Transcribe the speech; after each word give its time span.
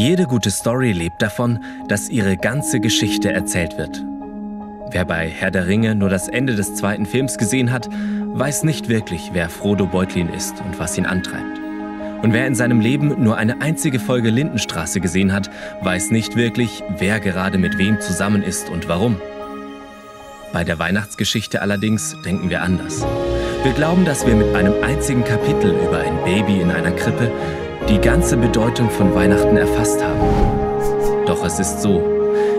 Jede 0.00 0.24
gute 0.24 0.50
Story 0.50 0.92
lebt 0.92 1.20
davon, 1.20 1.62
dass 1.86 2.08
ihre 2.08 2.38
ganze 2.38 2.80
Geschichte 2.80 3.32
erzählt 3.32 3.76
wird. 3.76 4.02
Wer 4.90 5.04
bei 5.04 5.28
Herr 5.28 5.50
der 5.50 5.66
Ringe 5.66 5.94
nur 5.94 6.08
das 6.08 6.26
Ende 6.26 6.54
des 6.54 6.74
zweiten 6.74 7.04
Films 7.04 7.36
gesehen 7.36 7.70
hat, 7.70 7.86
weiß 8.32 8.62
nicht 8.62 8.88
wirklich, 8.88 9.32
wer 9.34 9.50
Frodo 9.50 9.84
Beutlin 9.84 10.30
ist 10.30 10.54
und 10.62 10.78
was 10.78 10.96
ihn 10.96 11.04
antreibt. 11.04 11.60
Und 12.22 12.32
wer 12.32 12.46
in 12.46 12.54
seinem 12.54 12.80
Leben 12.80 13.22
nur 13.22 13.36
eine 13.36 13.60
einzige 13.60 14.00
Folge 14.00 14.30
Lindenstraße 14.30 15.02
gesehen 15.02 15.34
hat, 15.34 15.50
weiß 15.82 16.12
nicht 16.12 16.34
wirklich, 16.34 16.82
wer 16.96 17.20
gerade 17.20 17.58
mit 17.58 17.76
wem 17.76 18.00
zusammen 18.00 18.42
ist 18.42 18.70
und 18.70 18.88
warum. 18.88 19.20
Bei 20.54 20.64
der 20.64 20.78
Weihnachtsgeschichte 20.78 21.60
allerdings 21.60 22.16
denken 22.24 22.48
wir 22.48 22.62
anders. 22.62 23.04
Wir 23.64 23.72
glauben, 23.74 24.06
dass 24.06 24.26
wir 24.26 24.34
mit 24.34 24.54
einem 24.54 24.82
einzigen 24.82 25.24
Kapitel 25.24 25.72
über 25.72 25.98
ein 25.98 26.24
Baby 26.24 26.62
in 26.62 26.70
einer 26.70 26.92
Krippe 26.92 27.30
die 27.90 27.98
ganze 27.98 28.36
Bedeutung 28.36 28.88
von 28.88 29.12
Weihnachten 29.14 29.56
erfasst 29.56 30.02
haben. 30.02 31.26
Doch 31.26 31.44
es 31.44 31.58
ist 31.58 31.82
so, 31.82 32.00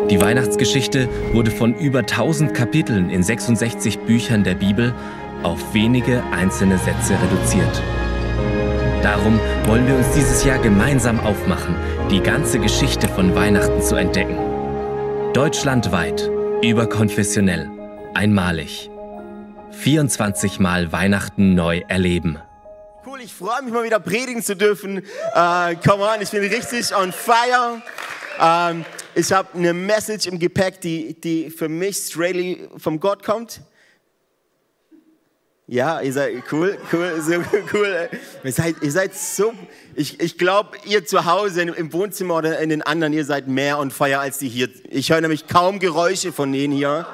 die 0.10 0.20
Weihnachtsgeschichte 0.20 1.08
wurde 1.32 1.52
von 1.52 1.74
über 1.76 2.00
1000 2.00 2.54
Kapiteln 2.54 3.10
in 3.10 3.24
66 3.24 4.00
Büchern 4.00 4.44
der 4.44 4.56
Bibel 4.56 4.94
auf 5.44 5.74
wenige 5.74 6.22
einzelne 6.32 6.78
Sätze 6.78 7.14
reduziert. 7.14 7.82
Darum 9.02 9.40
wollen 9.68 9.88
wir 9.88 9.96
uns 9.96 10.12
dieses 10.14 10.44
Jahr 10.44 10.60
gemeinsam 10.60 11.20
aufmachen, 11.22 11.76
die 12.12 12.20
ganze 12.20 12.60
Geschichte 12.60 13.08
von 13.08 13.34
Weihnachten 13.34 13.82
zu 13.82 13.96
entdecken. 13.96 14.38
Deutschlandweit, 15.34 16.30
überkonfessionell, 16.62 17.70
einmalig. 18.14 18.90
24 19.72 20.60
Mal 20.60 20.92
Weihnachten 20.92 21.56
neu 21.56 21.82
erleben 21.88 22.38
ich 23.24 23.34
freue 23.34 23.62
mich 23.62 23.72
mal 23.72 23.84
wieder 23.84 24.00
predigen 24.00 24.42
zu 24.42 24.56
dürfen. 24.56 24.98
Äh, 24.98 25.76
come 25.76 26.04
on, 26.04 26.22
ich 26.22 26.32
bin 26.32 26.42
richtig 26.42 26.96
on 26.96 27.12
fire. 27.12 27.82
Ähm, 28.40 28.84
ich 29.14 29.32
habe 29.32 29.50
eine 29.54 29.74
Message 29.74 30.26
im 30.28 30.40
Gepäck, 30.40 30.82
die, 30.82 31.20
die 31.20 31.52
für 31.52 31.70
mich 31.70 31.98
straight 31.98 32.70
vom 32.78 33.00
Gott 33.00 33.24
kommt. 33.24 33.62
Ja, 35.68 36.02
ihr 36.02 36.12
seid 36.12 36.44
cool, 36.52 36.78
cool, 36.92 37.22
so 37.22 37.44
cool. 37.74 38.10
Ihr 38.44 38.52
seid, 38.52 38.76
ihr 38.82 38.92
seid 38.92 39.16
so, 39.16 39.54
ich, 39.96 40.20
ich 40.20 40.38
glaube, 40.38 40.78
ihr 40.86 41.06
zu 41.06 41.26
Hause 41.26 41.62
im 41.62 41.94
Wohnzimmer 41.94 42.38
oder 42.38 42.60
in 42.60 42.70
den 42.70 42.82
anderen, 42.82 43.14
ihr 43.14 43.24
seid 43.24 43.48
mehr 43.48 43.78
on 43.78 43.92
fire 43.92 44.20
als 44.20 44.40
die 44.40 44.50
hier. 44.50 44.70
Ich 44.90 45.12
höre 45.12 45.22
nämlich 45.22 45.48
kaum 45.48 45.80
Geräusche 45.80 46.34
von 46.34 46.52
denen 46.52 46.74
hier. 46.74 47.06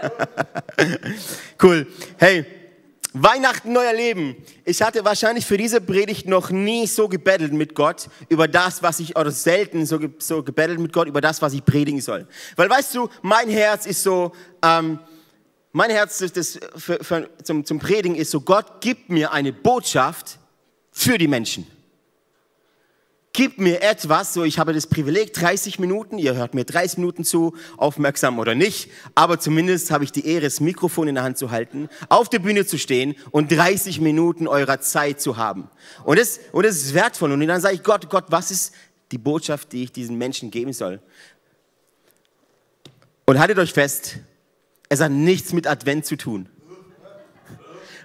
cool. 1.62 1.86
Hey, 2.16 2.46
Weihnachten, 3.22 3.72
neuer 3.72 3.92
Leben. 3.92 4.36
Ich 4.64 4.82
hatte 4.82 5.04
wahrscheinlich 5.04 5.46
für 5.46 5.56
diese 5.56 5.80
Predigt 5.80 6.26
noch 6.26 6.50
nie 6.50 6.86
so 6.86 7.08
gebettelt 7.08 7.52
mit 7.52 7.74
Gott 7.74 8.08
über 8.28 8.48
das, 8.48 8.82
was 8.82 9.00
ich, 9.00 9.16
oder 9.16 9.30
selten 9.30 9.86
so, 9.86 9.98
so 10.18 10.42
gebettelt 10.42 10.78
mit 10.78 10.92
Gott 10.92 11.08
über 11.08 11.20
das, 11.20 11.42
was 11.42 11.52
ich 11.52 11.64
predigen 11.64 12.00
soll. 12.00 12.26
Weil 12.56 12.70
weißt 12.70 12.94
du, 12.94 13.08
mein 13.22 13.48
Herz 13.48 13.86
ist 13.86 14.02
so, 14.02 14.32
ähm, 14.62 14.98
mein 15.72 15.90
Herz 15.90 16.18
das 16.18 16.58
für, 16.76 17.02
für, 17.02 17.28
zum, 17.42 17.64
zum 17.64 17.78
Predigen 17.78 18.16
ist 18.16 18.30
so, 18.30 18.40
Gott 18.40 18.80
gibt 18.80 19.10
mir 19.10 19.32
eine 19.32 19.52
Botschaft 19.52 20.38
für 20.92 21.18
die 21.18 21.28
Menschen 21.28 21.66
gib 23.32 23.58
mir 23.58 23.82
etwas, 23.82 24.34
so 24.34 24.44
ich 24.44 24.58
habe 24.58 24.72
das 24.72 24.86
Privileg, 24.86 25.32
30 25.32 25.78
Minuten, 25.78 26.18
ihr 26.18 26.34
hört 26.34 26.54
mir 26.54 26.64
30 26.64 26.98
Minuten 26.98 27.24
zu, 27.24 27.54
aufmerksam 27.76 28.38
oder 28.38 28.54
nicht, 28.54 28.90
aber 29.14 29.38
zumindest 29.38 29.90
habe 29.90 30.04
ich 30.04 30.12
die 30.12 30.26
Ehre, 30.26 30.42
das 30.42 30.60
Mikrofon 30.60 31.08
in 31.08 31.14
der 31.14 31.24
Hand 31.24 31.38
zu 31.38 31.50
halten, 31.50 31.88
auf 32.08 32.28
der 32.28 32.40
Bühne 32.40 32.66
zu 32.66 32.78
stehen 32.78 33.14
und 33.30 33.52
30 33.52 34.00
Minuten 34.00 34.48
eurer 34.48 34.80
Zeit 34.80 35.20
zu 35.20 35.36
haben. 35.36 35.70
Und 36.04 36.18
das, 36.18 36.40
und 36.52 36.64
das 36.64 36.76
ist 36.76 36.94
wertvoll. 36.94 37.32
Und 37.32 37.46
dann 37.46 37.60
sage 37.60 37.76
ich, 37.76 37.82
Gott, 37.82 38.08
Gott, 38.10 38.24
was 38.28 38.50
ist 38.50 38.72
die 39.12 39.18
Botschaft, 39.18 39.72
die 39.72 39.84
ich 39.84 39.92
diesen 39.92 40.16
Menschen 40.18 40.50
geben 40.50 40.72
soll? 40.72 41.00
Und 43.24 43.38
haltet 43.38 43.58
euch 43.58 43.72
fest, 43.72 44.16
es 44.88 45.00
hat 45.00 45.12
nichts 45.12 45.52
mit 45.52 45.66
Advent 45.66 46.06
zu 46.06 46.16
tun. 46.16 46.48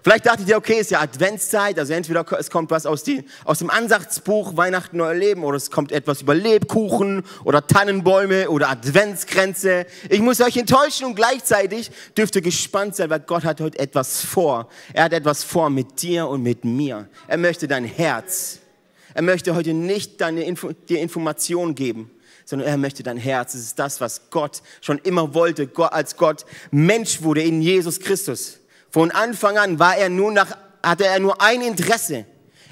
Vielleicht 0.03 0.25
dachtet 0.25 0.49
ihr, 0.49 0.57
okay, 0.57 0.81
ist 0.81 0.91
ja 0.91 0.99
Adventszeit, 0.99 1.79
also 1.79 1.93
entweder 1.93 2.25
es 2.37 2.49
kommt 2.49 2.71
was 2.71 2.85
aus, 2.85 3.03
die, 3.03 3.23
aus 3.45 3.59
dem 3.59 3.69
Ansachtsbuch 3.69 4.57
Weihnachten 4.57 4.97
neu 4.97 5.13
Leben 5.15 5.45
oder 5.45 5.55
es 5.55 5.71
kommt 5.71 5.93
etwas 5.93 6.23
über 6.23 6.35
Lebkuchen 6.35 7.23
oder 7.45 7.65
Tannenbäume 7.65 8.49
oder 8.49 8.67
Adventsgrenze. 8.69 9.85
Ich 10.09 10.19
muss 10.19 10.41
euch 10.41 10.57
enttäuschen 10.57 11.05
und 11.05 11.15
gleichzeitig 11.15 11.89
dürft 12.17 12.35
ihr 12.35 12.41
gespannt 12.41 12.97
sein, 12.97 13.09
weil 13.09 13.21
Gott 13.21 13.45
hat 13.45 13.61
heute 13.61 13.79
etwas 13.79 14.21
vor. 14.21 14.67
Er 14.91 15.05
hat 15.05 15.13
etwas 15.13 15.45
vor 15.45 15.69
mit 15.69 16.01
dir 16.01 16.27
und 16.27 16.43
mit 16.43 16.65
mir. 16.65 17.07
Er 17.29 17.37
möchte 17.37 17.69
dein 17.69 17.85
Herz. 17.85 18.59
Er 19.13 19.21
möchte 19.21 19.55
heute 19.55 19.73
nicht 19.73 20.19
deine 20.19 20.43
Info, 20.43 20.73
dir 20.73 20.99
Information 20.99 21.75
geben, 21.75 22.11
sondern 22.43 22.67
er 22.67 22.75
möchte 22.77 23.03
dein 23.03 23.17
Herz. 23.17 23.53
Es 23.53 23.61
ist 23.61 23.79
das, 23.79 24.01
was 24.01 24.29
Gott 24.31 24.63
schon 24.81 24.97
immer 24.97 25.33
wollte, 25.33 25.69
als 25.93 26.17
Gott 26.17 26.45
Mensch 26.71 27.21
wurde 27.21 27.41
in 27.41 27.61
Jesus 27.61 28.01
Christus. 28.01 28.59
Von 28.93 29.09
Anfang 29.09 29.57
an 29.57 29.79
war 29.79 29.97
er 29.97 30.07
nur 30.09 30.31
nach, 30.31 30.55
hatte 30.83 31.07
er 31.07 31.19
nur 31.19 31.41
ein 31.41 31.61
Interesse. 31.63 32.25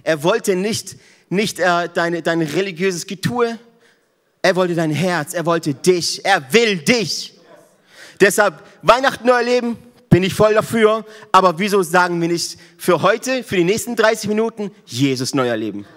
Er 0.03 0.21
wollte 0.21 0.55
nicht, 0.55 0.95
nicht 1.29 1.59
äh, 1.59 1.89
dein, 1.91 2.21
dein 2.21 2.43
religiöses 2.43 3.07
Getue. 3.07 3.57
Er 4.43 4.55
wollte 4.55 4.75
dein 4.75 4.91
Herz. 4.91 5.33
Er 5.33 5.47
wollte 5.47 5.73
dich. 5.73 6.23
Er 6.23 6.53
will 6.53 6.77
dich. 6.77 7.33
Deshalb 8.19 8.61
Weihnachten 8.83 9.25
neu 9.25 9.33
erleben, 9.33 9.77
bin 10.11 10.21
ich 10.21 10.35
voll 10.35 10.53
dafür. 10.53 11.05
Aber 11.31 11.57
wieso 11.57 11.81
sagen 11.81 12.21
wir 12.21 12.27
nicht 12.27 12.59
für 12.77 13.01
heute, 13.01 13.43
für 13.43 13.55
die 13.55 13.63
nächsten 13.63 13.95
30 13.95 14.29
Minuten, 14.29 14.69
Jesus 14.85 15.33
neu 15.33 15.47
erleben? 15.47 15.87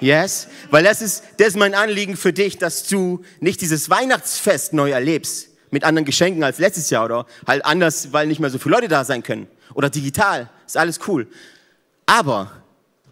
Yes? 0.00 0.48
Weil 0.70 0.82
das 0.82 1.00
ist, 1.00 1.22
das 1.36 1.48
ist 1.48 1.56
mein 1.56 1.74
Anliegen 1.74 2.16
für 2.16 2.32
dich, 2.32 2.58
dass 2.58 2.88
du 2.88 3.22
nicht 3.38 3.60
dieses 3.60 3.88
Weihnachtsfest 3.88 4.72
neu 4.72 4.90
erlebst, 4.90 5.50
mit 5.72 5.84
anderen 5.84 6.04
Geschenken 6.04 6.44
als 6.44 6.58
letztes 6.58 6.90
Jahr 6.90 7.06
oder 7.06 7.26
halt 7.46 7.64
anders, 7.64 8.12
weil 8.12 8.28
nicht 8.28 8.38
mehr 8.38 8.50
so 8.50 8.58
viele 8.58 8.76
Leute 8.76 8.88
da 8.88 9.04
sein 9.04 9.22
können. 9.22 9.48
Oder 9.74 9.90
digital, 9.90 10.48
ist 10.66 10.76
alles 10.76 11.00
cool. 11.08 11.26
Aber 12.06 12.52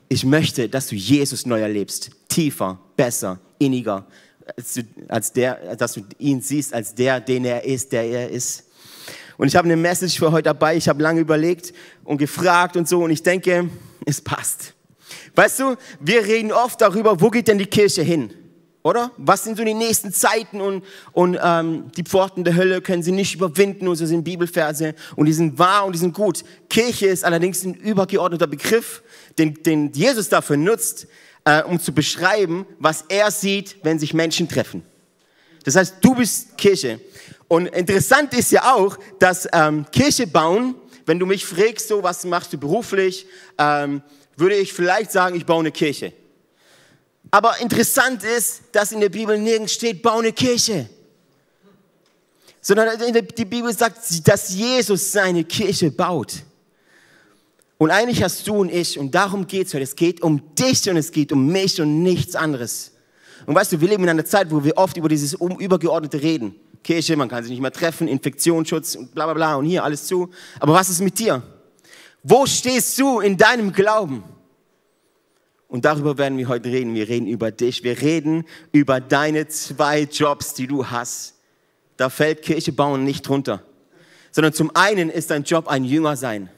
ich 0.08 0.24
möchte, 0.24 0.68
dass 0.68 0.86
du 0.88 0.94
Jesus 0.94 1.46
neu 1.46 1.60
erlebst. 1.60 2.10
Tiefer, 2.28 2.78
besser, 2.96 3.38
inniger, 3.58 4.06
als, 4.56 4.74
du, 4.74 4.82
als 5.08 5.32
der, 5.32 5.74
dass 5.76 5.94
du 5.94 6.02
ihn 6.18 6.40
siehst 6.40 6.74
als 6.74 6.94
der, 6.94 7.20
den 7.20 7.44
er 7.44 7.64
ist, 7.64 7.92
der 7.92 8.04
er 8.04 8.28
ist. 8.28 8.64
Und 9.38 9.48
ich 9.48 9.56
habe 9.56 9.66
eine 9.66 9.76
Message 9.76 10.18
für 10.18 10.30
heute 10.30 10.44
dabei. 10.44 10.76
Ich 10.76 10.88
habe 10.88 11.02
lange 11.02 11.20
überlegt 11.20 11.72
und 12.04 12.18
gefragt 12.18 12.76
und 12.76 12.86
so. 12.86 13.04
Und 13.04 13.10
ich 13.10 13.22
denke, 13.22 13.70
es 14.04 14.20
passt. 14.20 14.74
Weißt 15.34 15.60
du, 15.60 15.76
wir 15.98 16.26
reden 16.26 16.52
oft 16.52 16.80
darüber, 16.80 17.20
wo 17.20 17.30
geht 17.30 17.48
denn 17.48 17.56
die 17.56 17.66
Kirche 17.66 18.02
hin? 18.02 18.34
Oder? 18.82 19.10
Was 19.18 19.44
sind 19.44 19.58
so 19.58 19.64
die 19.64 19.74
nächsten 19.74 20.12
Zeiten 20.12 20.60
und, 20.60 20.84
und 21.12 21.38
ähm, 21.42 21.92
die 21.96 22.02
Pforten 22.02 22.44
der 22.44 22.56
Hölle 22.56 22.80
können 22.80 23.02
sie 23.02 23.12
nicht 23.12 23.34
überwinden 23.34 23.86
und 23.88 23.96
so 23.96 24.06
sind 24.06 24.24
Bibelverse 24.24 24.94
und 25.16 25.26
die 25.26 25.34
sind 25.34 25.58
wahr 25.58 25.84
und 25.84 25.92
die 25.92 25.98
sind 25.98 26.14
gut. 26.14 26.44
Kirche 26.70 27.06
ist 27.06 27.24
allerdings 27.24 27.62
ein 27.64 27.74
übergeordneter 27.74 28.46
Begriff, 28.46 29.02
den, 29.36 29.62
den 29.62 29.92
Jesus 29.92 30.30
dafür 30.30 30.56
nutzt, 30.56 31.06
äh, 31.44 31.62
um 31.62 31.78
zu 31.78 31.92
beschreiben, 31.92 32.64
was 32.78 33.04
er 33.08 33.30
sieht, 33.30 33.76
wenn 33.82 33.98
sich 33.98 34.14
Menschen 34.14 34.48
treffen. 34.48 34.82
Das 35.64 35.76
heißt, 35.76 35.96
du 36.00 36.14
bist 36.14 36.56
Kirche. 36.56 37.00
Und 37.48 37.66
interessant 37.66 38.32
ist 38.32 38.50
ja 38.50 38.74
auch, 38.74 38.96
dass 39.18 39.46
ähm, 39.52 39.84
Kirche 39.92 40.26
bauen, 40.26 40.74
wenn 41.04 41.18
du 41.18 41.26
mich 41.26 41.44
fragst, 41.44 41.88
so 41.88 42.02
was 42.02 42.24
machst 42.24 42.52
du 42.52 42.58
beruflich, 42.58 43.26
ähm, 43.58 44.00
würde 44.36 44.54
ich 44.54 44.72
vielleicht 44.72 45.12
sagen, 45.12 45.36
ich 45.36 45.44
baue 45.44 45.60
eine 45.60 45.72
Kirche. 45.72 46.14
Aber 47.30 47.60
interessant 47.60 48.24
ist, 48.24 48.62
dass 48.72 48.92
in 48.92 49.00
der 49.00 49.08
Bibel 49.08 49.38
nirgends 49.38 49.72
steht, 49.72 50.02
bau 50.02 50.18
eine 50.18 50.32
Kirche. 50.32 50.88
Sondern 52.60 52.90
die 53.36 53.44
Bibel 53.44 53.72
sagt, 53.72 54.28
dass 54.28 54.50
Jesus 54.50 55.12
seine 55.12 55.44
Kirche 55.44 55.90
baut. 55.90 56.42
Und 57.78 57.90
eigentlich 57.90 58.22
hast 58.22 58.46
du 58.46 58.56
und 58.56 58.70
ich, 58.70 58.98
und 58.98 59.14
darum 59.14 59.46
geht 59.46 59.68
es 59.68 59.74
heute, 59.74 59.84
es 59.84 59.96
geht 59.96 60.20
um 60.20 60.54
dich 60.54 60.90
und 60.90 60.98
es 60.98 61.10
geht 61.12 61.32
um 61.32 61.46
mich 61.46 61.80
und 61.80 62.02
nichts 62.02 62.36
anderes. 62.36 62.92
Und 63.46 63.54
weißt 63.54 63.72
du, 63.72 63.80
wir 63.80 63.88
leben 63.88 64.02
in 64.02 64.10
einer 64.10 64.24
Zeit, 64.24 64.50
wo 64.50 64.62
wir 64.62 64.76
oft 64.76 64.98
über 64.98 65.08
dieses 65.08 65.32
Übergeordnete 65.32 66.20
reden. 66.20 66.54
Kirche, 66.82 67.16
man 67.16 67.28
kann 67.28 67.42
sich 67.42 67.50
nicht 67.50 67.62
mehr 67.62 67.72
treffen, 67.72 68.06
Infektionsschutz 68.06 68.96
und 68.96 69.14
bla 69.14 69.24
bla 69.24 69.34
bla 69.34 69.54
und 69.54 69.64
hier 69.64 69.82
alles 69.82 70.06
zu. 70.06 70.28
Aber 70.58 70.74
was 70.74 70.90
ist 70.90 71.00
mit 71.00 71.18
dir? 71.18 71.42
Wo 72.22 72.44
stehst 72.44 72.98
du 72.98 73.20
in 73.20 73.36
deinem 73.38 73.72
Glauben? 73.72 74.24
Und 75.70 75.84
darüber 75.84 76.18
werden 76.18 76.36
wir 76.36 76.48
heute 76.48 76.68
reden. 76.68 76.94
Wir 76.96 77.08
reden 77.08 77.28
über 77.28 77.52
dich. 77.52 77.84
Wir 77.84 78.02
reden 78.02 78.44
über 78.72 79.00
deine 79.00 79.46
zwei 79.46 80.00
Jobs, 80.00 80.52
die 80.52 80.66
du 80.66 80.88
hast. 80.88 81.36
Da 81.96 82.10
fällt 82.10 82.42
Kirche 82.42 82.72
bauen 82.72 83.04
nicht 83.04 83.22
drunter. 83.22 83.62
Sondern 84.32 84.52
zum 84.52 84.74
einen 84.74 85.10
ist 85.10 85.30
dein 85.30 85.44
Job 85.44 85.68
ein 85.68 85.84
Jünger 85.84 86.16
sein. 86.16 86.50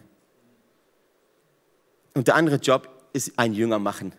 Und 2.14 2.28
der 2.28 2.36
andere 2.36 2.56
Job 2.56 2.88
ist 3.12 3.32
ein 3.36 3.52
Jünger 3.52 3.78
machen. 3.78 4.14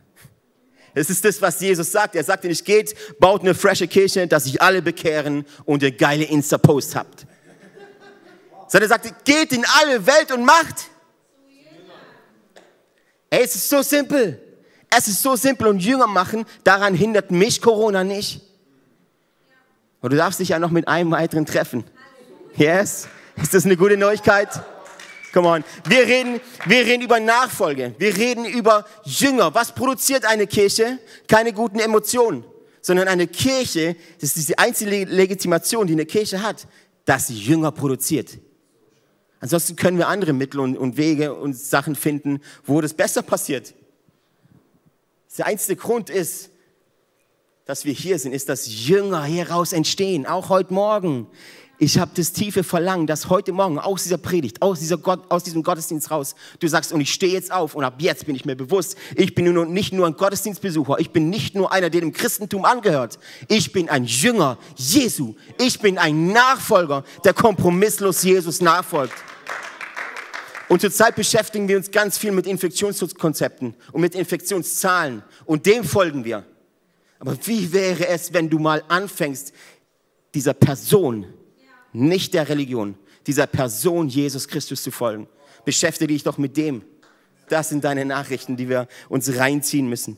Es 0.94 1.10
ist 1.10 1.26
das, 1.26 1.42
was 1.42 1.60
Jesus 1.60 1.92
sagt. 1.92 2.16
Er 2.16 2.24
sagt 2.24 2.44
nicht, 2.44 2.64
geht, 2.64 2.94
baut 3.20 3.42
eine 3.42 3.56
frische 3.56 3.88
Kirche, 3.88 4.28
dass 4.28 4.44
sich 4.44 4.62
alle 4.62 4.84
bekehren 4.84 5.44
und 5.66 5.82
ihr 5.82 5.92
geile 5.92 6.26
Insta-Post 6.26 6.96
habt. 6.96 7.26
Sondern 8.68 8.92
er 8.92 9.00
sagt, 9.00 9.26
geht 9.26 9.52
in 9.54 9.66
alle 9.82 10.06
Welt 10.06 10.32
und 10.32 10.46
macht. 10.46 10.92
Ey, 13.32 13.44
es 13.44 13.56
ist 13.56 13.68
so 13.68 13.82
simpel. 13.82 14.40
Es 14.96 15.08
ist 15.08 15.24
so 15.24 15.36
simpel 15.36 15.68
und 15.68 15.80
Jünger 15.80 16.08
machen, 16.08 16.46
daran 16.64 16.94
hindert 16.94 17.32
mich 17.32 17.62
Corona 17.62 18.04
nicht. 18.04 18.42
Und 20.02 20.14
du 20.14 20.18
darfst 20.18 20.40
dich 20.40 20.50
ja 20.50 20.60
noch 20.60 20.70
mit 20.70 20.88
einem 20.88 21.12
weiteren 21.12 21.46
treffen. 21.46 21.84
Yes? 22.56 23.08
Ist 23.42 23.54
das 23.54 23.66
eine 23.66 23.76
gute 23.76 23.98
Neuigkeit? 23.98 24.50
Come 25.34 25.48
on. 25.48 25.64
Wir 25.86 26.06
reden, 26.06 26.40
wir 26.66 26.86
reden 26.86 27.02
über 27.02 27.20
Nachfolge. 27.20 27.96
Wir 27.98 28.16
reden 28.16 28.46
über 28.46 28.86
Jünger. 29.04 29.56
Was 29.56 29.74
produziert 29.74 30.26
eine 30.26 30.46
Kirche? 30.46 31.00
Keine 31.28 31.54
guten 31.54 31.80
Emotionen, 31.80 32.46
sondern 32.82 33.08
eine 33.08 33.26
Kirche, 33.26 33.96
das 34.22 34.38
ist 34.38 34.50
die 34.50 34.60
einzige 34.60 35.06
Legitimation, 35.06 35.88
die 35.88 35.94
eine 35.94 36.06
Kirche 36.06 36.44
hat, 36.44 36.68
dass 37.06 37.28
sie 37.28 37.40
Jünger 37.40 37.72
produziert. 37.72 38.38
Ansonsten 39.40 39.76
können 39.76 39.98
wir 39.98 40.08
andere 40.08 40.34
Mittel 40.34 40.60
und, 40.60 40.78
und 40.78 40.98
Wege 40.98 41.34
und 41.34 41.58
Sachen 41.58 41.96
finden, 41.96 42.42
wo 42.66 42.80
das 42.80 42.94
besser 42.94 43.24
passiert. 43.24 43.74
Der 45.38 45.48
einzige 45.48 45.76
Grund 45.76 46.10
ist, 46.10 46.52
dass 47.66 47.86
wir 47.86 47.94
hier 47.94 48.20
sind, 48.20 48.34
ist, 48.34 48.50
dass 48.50 48.68
Jünger 48.88 49.24
hieraus 49.24 49.74
entstehen, 49.74 50.26
auch 50.26 50.50
heute 50.50 50.74
Morgen. 50.74 51.28
Ich 51.80 51.98
habe 51.98 52.12
das 52.16 52.34
tiefe 52.34 52.64
Verlangen, 52.64 53.08
dass 53.08 53.30
heute 53.30 53.52
Morgen 53.52 53.80
aus 53.80 54.04
dieser 54.04 54.20
Predigt, 54.20 54.62
aus, 54.62 54.80
dieser 54.80 54.98
Gott, 54.98 55.22
aus 55.30 55.44
diesem 55.44 55.64
Gottesdienst 55.64 56.12
raus, 56.12 56.36
du 56.60 56.68
sagst, 56.68 56.94
und 56.94 57.02
ich 57.02 57.12
stehe 57.12 57.34
jetzt 57.34 57.52
auf 57.52 57.74
und 57.74 57.84
ab 57.84 57.96
jetzt 57.98 58.26
bin 58.26 58.36
ich 58.36 58.46
mir 58.46 58.56
bewusst, 58.56 58.96
ich 59.16 59.34
bin 59.34 59.52
nur, 59.52 59.66
nicht 59.66 59.92
nur 59.92 60.06
ein 60.06 60.16
Gottesdienstbesucher, 60.16 61.00
ich 61.00 61.12
bin 61.12 61.30
nicht 61.30 61.56
nur 61.56 61.72
einer, 61.72 61.90
der 61.90 62.02
dem 62.02 62.14
Christentum 62.14 62.64
angehört. 62.64 63.18
Ich 63.48 63.72
bin 63.72 63.90
ein 63.90 64.06
Jünger 64.06 64.60
Jesu. 64.76 65.34
Ich 65.60 65.80
bin 65.80 65.98
ein 65.98 66.28
Nachfolger, 66.28 67.04
der 67.24 67.34
kompromisslos 67.34 68.22
Jesus 68.24 68.62
nachfolgt. 68.62 69.14
Und 70.74 70.80
zurzeit 70.80 71.16
beschäftigen 71.16 71.68
wir 71.68 71.78
uns 71.78 71.92
ganz 71.92 72.18
viel 72.18 72.32
mit 72.32 72.48
Infektionsschutzkonzepten 72.48 73.76
und 73.92 74.02
mit 74.02 74.16
Infektionszahlen. 74.16 75.22
Und 75.46 75.68
dem 75.68 75.84
folgen 75.84 76.26
wir. 76.26 76.48
Aber 77.20 77.38
wie 77.46 77.72
wäre 77.72 78.08
es, 78.08 78.34
wenn 78.34 78.50
du 78.50 78.58
mal 78.58 78.84
anfängst, 78.88 79.54
dieser 80.34 80.56
Person, 80.56 81.28
nicht 81.92 82.34
der 82.34 82.50
Religion, 82.50 82.96
dieser 83.28 83.46
Person 83.46 84.08
Jesus 84.08 84.48
Christus 84.48 84.82
zu 84.82 84.90
folgen? 84.90 85.28
Beschäftige 85.64 86.12
dich 86.12 86.24
doch 86.24 86.40
mit 86.40 86.58
dem. 86.58 86.82
Das 87.50 87.70
sind 87.70 87.84
deine 87.84 88.04
Nachrichten, 88.04 88.58
die 88.58 88.68
wir 88.68 88.88
uns 89.10 89.38
reinziehen 89.38 89.88
müssen. 89.88 90.18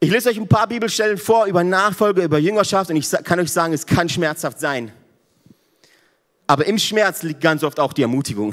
Ich 0.00 0.10
lese 0.10 0.30
euch 0.30 0.36
ein 0.36 0.48
paar 0.48 0.66
Bibelstellen 0.66 1.16
vor 1.16 1.46
über 1.46 1.62
Nachfolge, 1.62 2.24
über 2.24 2.38
Jüngerschaft 2.38 2.90
und 2.90 2.96
ich 2.96 3.08
kann 3.08 3.38
euch 3.38 3.52
sagen, 3.52 3.72
es 3.72 3.86
kann 3.86 4.08
schmerzhaft 4.08 4.58
sein. 4.58 4.90
Aber 6.50 6.66
im 6.66 6.78
Schmerz 6.78 7.22
liegt 7.22 7.40
ganz 7.40 7.62
oft 7.62 7.78
auch 7.78 7.92
die 7.92 8.02
Ermutigung. 8.02 8.52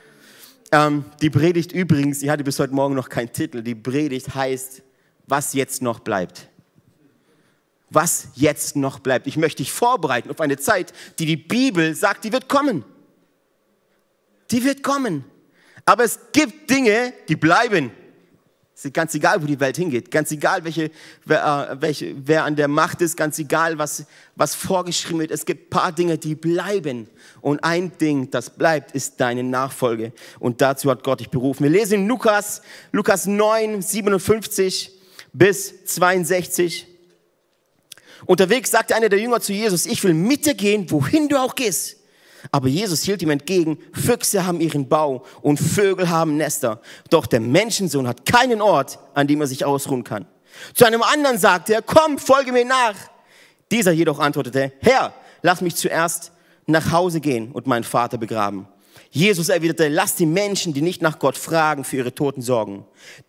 ähm, 0.70 1.04
die 1.20 1.28
Predigt 1.28 1.72
übrigens, 1.72 2.20
die 2.20 2.30
hatte 2.30 2.44
bis 2.44 2.56
heute 2.60 2.72
Morgen 2.72 2.94
noch 2.94 3.08
keinen 3.08 3.32
Titel, 3.32 3.62
die 3.62 3.74
Predigt 3.74 4.32
heißt 4.32 4.82
was 5.26 5.52
jetzt 5.52 5.82
noch 5.82 5.98
bleibt. 5.98 6.48
Was 7.90 8.28
jetzt 8.36 8.76
noch 8.76 9.00
bleibt. 9.00 9.26
Ich 9.26 9.36
möchte 9.36 9.56
dich 9.56 9.72
vorbereiten 9.72 10.30
auf 10.30 10.40
eine 10.40 10.56
Zeit, 10.56 10.92
die 11.18 11.26
die 11.26 11.36
Bibel 11.36 11.96
sagt, 11.96 12.22
die 12.22 12.32
wird 12.32 12.48
kommen. 12.48 12.84
Die 14.52 14.62
wird 14.62 14.84
kommen. 14.84 15.24
Aber 15.84 16.04
es 16.04 16.20
gibt 16.32 16.70
Dinge, 16.70 17.12
die 17.28 17.34
bleiben. 17.34 17.90
Ist 18.76 18.92
ganz 18.92 19.14
egal, 19.14 19.42
wo 19.42 19.46
die 19.46 19.58
Welt 19.58 19.78
hingeht, 19.78 20.10
ganz 20.10 20.30
egal, 20.30 20.62
welche, 20.64 20.90
wer, 21.24 21.70
äh, 21.70 21.80
welche, 21.80 22.14
wer 22.26 22.44
an 22.44 22.56
der 22.56 22.68
Macht 22.68 23.00
ist, 23.00 23.16
ganz 23.16 23.38
egal, 23.38 23.78
was, 23.78 24.04
was 24.34 24.54
vorgeschrieben 24.54 25.20
wird. 25.20 25.30
Es 25.30 25.46
gibt 25.46 25.70
paar 25.70 25.92
Dinge, 25.92 26.18
die 26.18 26.34
bleiben. 26.34 27.08
Und 27.40 27.64
ein 27.64 27.96
Ding, 27.96 28.30
das 28.30 28.50
bleibt, 28.50 28.92
ist 28.92 29.18
deine 29.18 29.42
Nachfolge. 29.42 30.12
Und 30.40 30.60
dazu 30.60 30.90
hat 30.90 31.04
Gott 31.04 31.20
dich 31.20 31.30
berufen. 31.30 31.62
Wir 31.62 31.70
lesen 31.70 32.00
in 32.00 32.06
Lukas, 32.06 32.60
Lukas 32.92 33.24
9, 33.24 33.80
57 33.80 34.92
bis 35.32 35.86
62. 35.86 36.86
Unterwegs 38.26 38.70
sagte 38.70 38.94
einer 38.94 39.08
der 39.08 39.20
Jünger 39.20 39.40
zu 39.40 39.54
Jesus, 39.54 39.86
ich 39.86 40.04
will 40.04 40.12
mit 40.12 40.44
dir 40.44 40.54
gehen, 40.54 40.90
wohin 40.90 41.30
du 41.30 41.40
auch 41.40 41.54
gehst. 41.54 41.96
Aber 42.50 42.68
Jesus 42.68 43.02
hielt 43.02 43.22
ihm 43.22 43.30
entgegen, 43.30 43.78
Füchse 43.92 44.46
haben 44.46 44.60
ihren 44.60 44.88
Bau 44.88 45.24
und 45.42 45.58
Vögel 45.58 46.08
haben 46.08 46.36
Nester. 46.36 46.80
Doch 47.10 47.26
der 47.26 47.40
Menschensohn 47.40 48.06
hat 48.06 48.26
keinen 48.26 48.60
Ort, 48.60 48.98
an 49.14 49.26
dem 49.26 49.40
er 49.40 49.46
sich 49.46 49.64
ausruhen 49.64 50.04
kann. 50.04 50.26
Zu 50.74 50.86
einem 50.86 51.02
anderen 51.02 51.38
sagte 51.38 51.74
er, 51.74 51.82
komm, 51.82 52.18
folge 52.18 52.52
mir 52.52 52.64
nach. 52.64 52.94
Dieser 53.70 53.92
jedoch 53.92 54.18
antwortete, 54.18 54.72
Herr, 54.80 55.12
lass 55.42 55.60
mich 55.60 55.76
zuerst 55.76 56.32
nach 56.66 56.92
Hause 56.92 57.20
gehen 57.20 57.52
und 57.52 57.66
meinen 57.66 57.84
Vater 57.84 58.18
begraben. 58.18 58.68
Jesus 59.10 59.48
erwiderte, 59.48 59.88
lass 59.88 60.14
die 60.16 60.26
Menschen, 60.26 60.74
die 60.74 60.82
nicht 60.82 61.02
nach 61.02 61.18
Gott 61.18 61.36
fragen, 61.36 61.84
für 61.84 61.96
ihre 61.96 62.14
Toten 62.14 62.42
sorgen. 62.42 62.84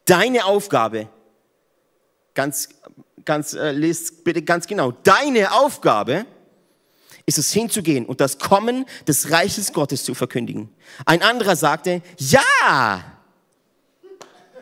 Deine 0.05 0.45
Aufgabe 0.45 1.07
ganz, 2.33 2.69
ganz, 3.25 3.53
äh, 3.53 3.71
lest 3.71 4.23
bitte 4.23 4.41
ganz 4.41 4.67
genau. 4.67 4.91
Deine 4.91 5.53
Aufgabe 5.53 6.25
ist 7.27 7.37
es 7.37 7.51
hinzugehen 7.51 8.05
und 8.05 8.21
das 8.21 8.39
Kommen 8.39 8.85
des 9.07 9.29
Reiches 9.29 9.73
Gottes 9.73 10.03
zu 10.03 10.15
verkündigen. 10.15 10.69
Ein 11.05 11.21
anderer 11.21 11.55
sagte, 11.55 12.01
ja, 12.17 13.03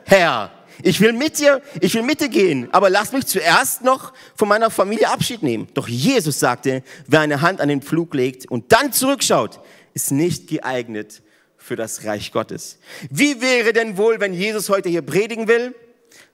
Herr, 0.04 0.52
ich 0.84 1.00
will 1.00 1.14
mit 1.14 1.40
dir, 1.40 1.62
ich 1.80 1.94
will 1.94 2.02
mit 2.02 2.20
dir 2.20 2.28
gehen, 2.28 2.68
aber 2.74 2.90
lass 2.90 3.14
mich 3.14 3.28
zuerst 3.28 3.84
noch 3.84 4.14
von 4.36 4.50
meiner 4.50 4.72
Familie 4.72 5.10
Abschied 5.10 5.44
nehmen. 5.44 5.68
Doch 5.76 5.88
Jesus 5.88 6.40
sagte, 6.40 6.84
wer 7.08 7.22
eine 7.22 7.42
Hand 7.42 7.62
an 7.62 7.70
den 7.70 7.82
Pflug 7.82 8.14
legt 8.14 8.50
und 8.50 8.72
dann 8.72 8.92
zurückschaut, 8.92 9.60
ist 9.94 10.12
nicht 10.12 10.48
geeignet 10.48 11.22
für 11.58 11.76
das 11.76 12.04
Reich 12.04 12.32
Gottes. 12.32 12.80
Wie 13.10 13.42
wäre 13.42 13.74
denn 13.74 13.98
wohl, 13.98 14.20
wenn 14.20 14.34
Jesus 14.34 14.70
heute 14.70 14.90
hier 14.90 15.04
predigen 15.04 15.48
will, 15.48 15.76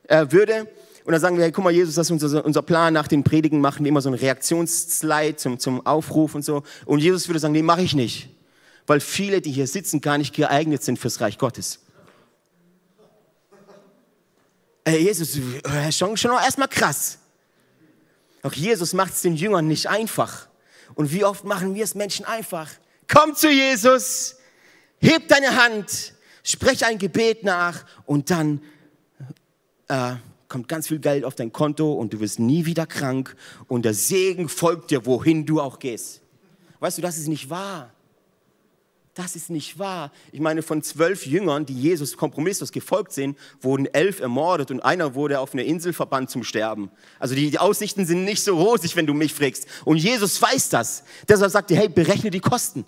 äh, 0.08 0.28
würde 0.30 0.68
und 1.04 1.14
dann 1.14 1.22
sagen 1.22 1.38
wir, 1.38 1.44
hey, 1.44 1.52
guck 1.52 1.64
mal, 1.64 1.72
Jesus, 1.72 1.96
das 1.96 2.08
ist 2.08 2.12
unser, 2.12 2.46
unser 2.46 2.62
Plan. 2.62 2.94
Nach 2.94 3.08
den 3.08 3.24
Predigen 3.24 3.60
machen 3.60 3.84
wir 3.84 3.90
immer 3.90 4.02
so 4.02 4.10
einen 4.10 4.20
Reaktionsslide 4.20 5.36
zum, 5.36 5.58
zum 5.58 5.86
Aufruf 5.86 6.36
und 6.36 6.46
so. 6.46 6.64
Und 6.86 7.00
Jesus 7.00 7.28
würde 7.28 7.40
sagen, 7.40 7.54
nee, 7.54 7.64
mache 7.64 7.82
ich 7.82 7.96
nicht. 7.96 8.30
Weil 8.86 9.00
viele, 9.00 9.42
die 9.42 9.52
hier 9.52 9.68
sitzen, 9.68 10.02
gar 10.02 10.18
nicht 10.18 10.36
geeignet 10.36 10.84
sind 10.84 11.00
fürs 11.00 11.20
Reich 11.20 11.38
Gottes. 11.38 11.80
Ey, 14.84 15.04
Jesus, 15.04 15.38
äh, 15.38 15.92
schon, 15.92 16.18
schon 16.18 16.32
erstmal 16.32 16.68
krass. 16.68 17.20
Auch 18.44 18.54
Jesus 18.54 18.94
macht 18.94 19.14
es 19.14 19.22
den 19.22 19.36
Jüngern 19.36 19.68
nicht 19.68 19.88
einfach. 19.88 20.48
Und 20.96 21.12
wie 21.12 21.24
oft 21.24 21.46
machen 21.46 21.76
wir 21.76 21.84
es 21.84 21.96
Menschen 21.96 22.26
einfach? 22.26 22.70
Komm 23.08 23.36
zu 23.36 23.50
Jesus, 23.50 24.38
heb 25.00 25.28
deine 25.28 25.64
Hand, 25.64 26.14
sprech 26.44 26.86
ein 26.86 26.98
Gebet 26.98 27.44
nach 27.44 27.86
und 28.06 28.30
dann 28.30 28.62
äh, 29.88 30.16
kommt 30.52 30.68
ganz 30.68 30.90
viel 30.90 31.00
Geld 31.00 31.24
auf 31.24 31.34
dein 31.34 31.54
Konto 31.54 31.94
und 31.94 32.14
du 32.14 32.20
wirst 32.20 32.38
nie 32.40 32.66
wieder 32.66 32.86
krank 32.86 33.38
und 33.70 33.86
der 33.86 33.94
Segen 33.94 34.50
folgt 34.50 34.92
dir, 34.92 35.06
wohin 35.06 35.46
du 35.46 35.62
auch 35.62 35.80
gehst. 35.80 36.22
Weißt 36.82 36.98
du, 36.98 37.02
das 37.02 37.18
ist 37.18 37.30
nicht 37.30 37.50
wahr. 37.50 37.92
Das 39.14 39.36
ist 39.36 39.50
nicht 39.50 39.80
wahr. 39.80 40.12
Ich 40.32 40.42
meine, 40.42 40.62
von 40.62 40.84
zwölf 40.84 41.26
Jüngern, 41.26 41.66
die 41.66 41.74
Jesus 41.74 42.18
kompromisslos 42.18 42.74
gefolgt 42.74 43.14
sind, 43.14 43.38
wurden 43.62 43.86
elf 43.86 44.20
ermordet 44.20 44.72
und 44.72 44.82
einer 44.82 45.16
wurde 45.16 45.40
auf 45.40 45.54
eine 45.54 45.64
Insel 45.64 45.94
verbannt 45.94 46.30
zum 46.30 46.44
Sterben. 46.44 46.92
Also 47.18 47.34
die, 47.34 47.50
die 47.50 47.60
Aussichten 47.60 48.06
sind 48.06 48.26
nicht 48.26 48.44
so 48.44 48.58
rosig, 48.58 48.96
wenn 48.98 49.08
du 49.08 49.14
mich 49.14 49.34
fragst. 49.34 49.68
Und 49.86 49.98
Jesus 49.98 50.42
weiß 50.42 50.70
das. 50.70 51.04
Deshalb 51.30 51.52
sagt 51.52 51.72
er, 51.72 51.78
hey, 51.78 51.90
berechne 51.90 52.30
die 52.30 52.40
Kosten. 52.42 52.86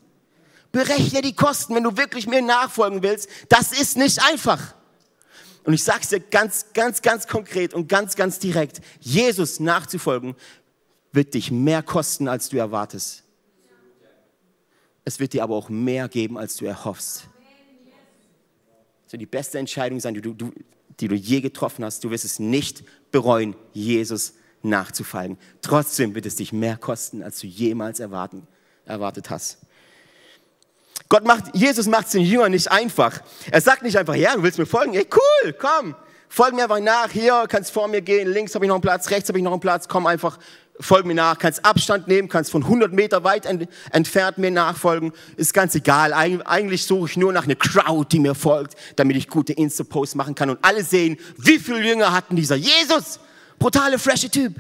Berechne 0.73 1.21
die 1.21 1.35
Kosten, 1.35 1.75
wenn 1.75 1.83
du 1.83 1.95
wirklich 1.95 2.27
mir 2.27 2.41
nachfolgen 2.41 3.03
willst. 3.03 3.29
Das 3.47 3.71
ist 3.71 3.95
nicht 3.95 4.21
einfach. 4.23 4.75
Und 5.63 5.73
ich 5.73 5.83
sage 5.83 5.99
es 6.01 6.09
dir 6.09 6.19
ganz, 6.19 6.73
ganz, 6.73 7.01
ganz 7.01 7.27
konkret 7.27 7.73
und 7.73 7.87
ganz, 7.87 8.15
ganz 8.15 8.39
direkt. 8.39 8.81
Jesus 8.99 9.59
nachzufolgen 9.59 10.35
wird 11.11 11.33
dich 11.33 11.51
mehr 11.51 11.83
kosten, 11.83 12.27
als 12.27 12.49
du 12.49 12.57
erwartest. 12.57 13.23
Es 15.05 15.19
wird 15.19 15.33
dir 15.33 15.43
aber 15.43 15.55
auch 15.55 15.69
mehr 15.69 16.09
geben, 16.09 16.37
als 16.37 16.55
du 16.57 16.65
erhoffst. 16.65 17.27
So 19.07 19.17
die 19.17 19.25
beste 19.25 19.59
Entscheidung 19.59 19.99
sein, 19.99 20.13
die 20.13 20.21
du, 20.21 20.33
du, 20.33 20.51
die 20.99 21.07
du 21.07 21.15
je 21.15 21.41
getroffen 21.41 21.85
hast. 21.85 22.03
Du 22.03 22.09
wirst 22.09 22.25
es 22.25 22.39
nicht 22.39 22.83
bereuen, 23.11 23.55
Jesus 23.73 24.33
nachzufolgen. 24.63 25.37
Trotzdem 25.61 26.15
wird 26.15 26.25
es 26.25 26.37
dich 26.37 26.51
mehr 26.53 26.77
kosten, 26.77 27.21
als 27.21 27.39
du 27.39 27.47
jemals 27.47 27.99
erwarten, 27.99 28.47
erwartet 28.85 29.29
hast. 29.29 29.59
Gott 31.13 31.25
macht, 31.25 31.55
Jesus 31.55 31.85
macht 31.85 32.07
es 32.07 32.13
den 32.13 32.23
Jüngern 32.23 32.49
nicht 32.49 32.71
einfach. 32.71 33.21
Er 33.51 33.61
sagt 33.61 33.83
nicht 33.83 33.95
einfach, 33.95 34.15
ja, 34.15 34.33
du 34.33 34.41
willst 34.41 34.57
mir 34.57 34.65
folgen? 34.65 34.95
Ey, 34.95 35.05
cool, 35.13 35.53
komm, 35.53 35.93
folg 36.27 36.55
mir 36.55 36.63
einfach 36.63 36.79
nach. 36.79 37.11
Hier, 37.11 37.45
kannst 37.47 37.69
vor 37.69 37.87
mir 37.87 38.01
gehen, 38.01 38.33
links 38.33 38.55
habe 38.55 38.65
ich 38.65 38.69
noch 38.69 38.77
einen 38.77 38.81
Platz, 38.81 39.11
rechts 39.11 39.29
habe 39.29 39.37
ich 39.37 39.43
noch 39.43 39.51
einen 39.51 39.61
Platz, 39.61 39.87
komm 39.87 40.07
einfach, 40.07 40.39
folg 40.79 41.05
mir 41.05 41.13
nach. 41.13 41.37
Kannst 41.37 41.63
Abstand 41.63 42.07
nehmen, 42.07 42.29
kannst 42.29 42.49
von 42.49 42.63
100 42.63 42.93
Meter 42.93 43.23
weit 43.23 43.45
ent 43.45 43.69
entfernt 43.91 44.39
mir 44.39 44.49
nachfolgen. 44.49 45.13
Ist 45.37 45.53
ganz 45.53 45.75
egal. 45.75 46.15
Eig 46.15 46.41
eigentlich 46.45 46.83
suche 46.83 47.11
ich 47.11 47.15
nur 47.15 47.31
nach 47.31 47.43
einer 47.43 47.57
Crowd, 47.57 48.07
die 48.11 48.17
mir 48.17 48.33
folgt, 48.33 48.73
damit 48.95 49.15
ich 49.15 49.27
gute 49.27 49.53
Insta-Posts 49.53 50.15
machen 50.15 50.33
kann 50.33 50.49
und 50.49 50.57
alle 50.63 50.83
sehen, 50.83 51.17
wie 51.37 51.59
viele 51.59 51.87
Jünger 51.87 52.11
hatten 52.11 52.35
dieser 52.35 52.55
Jesus. 52.55 53.19
Brutale, 53.59 53.99
frische 53.99 54.31
Typ. 54.31 54.55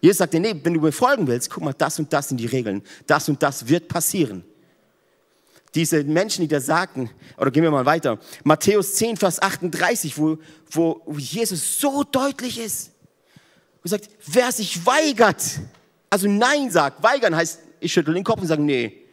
Jesus 0.00 0.18
sagt 0.18 0.32
dir, 0.32 0.38
nee, 0.38 0.54
wenn 0.62 0.74
du 0.74 0.80
mir 0.80 0.92
folgen 0.92 1.26
willst, 1.26 1.50
guck 1.50 1.64
mal, 1.64 1.74
das 1.76 1.98
und 1.98 2.12
das 2.12 2.28
sind 2.28 2.36
die 2.36 2.46
Regeln. 2.46 2.84
Das 3.08 3.28
und 3.28 3.42
das 3.42 3.66
wird 3.66 3.88
passieren. 3.88 4.44
Diese 5.74 6.04
Menschen, 6.04 6.42
die 6.42 6.48
da 6.48 6.60
sagten, 6.60 7.10
oder 7.36 7.50
gehen 7.50 7.62
wir 7.62 7.70
mal 7.70 7.86
weiter, 7.86 8.18
Matthäus 8.44 8.94
10, 8.94 9.16
Vers 9.16 9.40
38, 9.40 10.16
wo, 10.18 10.38
wo 10.70 11.02
Jesus 11.16 11.80
so 11.80 12.04
deutlich 12.04 12.58
ist 12.58 12.92
und 13.82 13.90
sagt, 13.90 14.08
wer 14.26 14.50
sich 14.52 14.84
weigert, 14.86 15.42
also 16.10 16.28
Nein 16.28 16.70
sagt, 16.70 17.02
weigern 17.02 17.36
heißt, 17.36 17.60
ich 17.80 17.92
schüttel 17.92 18.14
den 18.14 18.24
Kopf 18.24 18.40
und 18.40 18.46
sage, 18.46 18.62
nee. 18.62 19.04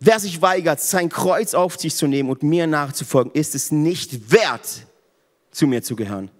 Wer 0.00 0.20
sich 0.20 0.40
weigert, 0.40 0.80
sein 0.80 1.08
Kreuz 1.08 1.54
auf 1.54 1.78
sich 1.78 1.94
zu 1.94 2.06
nehmen 2.06 2.30
und 2.30 2.42
mir 2.42 2.66
nachzufolgen, 2.66 3.32
ist 3.32 3.54
es 3.54 3.72
nicht 3.72 4.32
wert, 4.32 4.86
zu 5.50 5.66
mir 5.66 5.82
zu 5.82 5.96
gehören. 5.96 6.30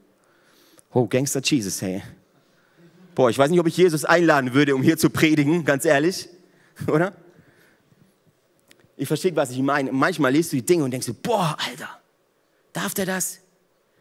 Oh, 0.92 1.06
Gangster 1.06 1.40
Jesus, 1.42 1.82
hey. 1.82 2.02
Boah, 3.14 3.30
ich 3.30 3.38
weiß 3.38 3.50
nicht, 3.50 3.58
ob 3.58 3.66
ich 3.66 3.76
Jesus 3.76 4.04
einladen 4.04 4.54
würde, 4.54 4.75
um 4.76 4.82
hier 4.82 4.97
zu 4.97 5.11
predigen, 5.11 5.64
ganz 5.64 5.85
ehrlich, 5.85 6.28
oder? 6.87 7.12
Ich 8.99 9.07
verstehe, 9.07 9.35
was 9.37 9.50
ich 9.50 9.61
meine. 9.61 9.93
Manchmal 9.93 10.33
liest 10.33 10.52
du 10.52 10.57
die 10.57 10.67
Dinge 10.67 10.83
und 10.83 10.90
denkst 10.90 11.07
du, 11.07 11.14
boah, 11.14 11.57
Alter, 11.71 11.88
darf 12.73 12.95
der 12.95 13.07
das? 13.07 13.38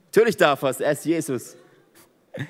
Natürlich 0.06 0.36
darf 0.36 0.64
er 0.64 0.70
es, 0.70 0.80
er 0.80 0.92
ist 0.92 1.06
Jesus. 1.06 1.56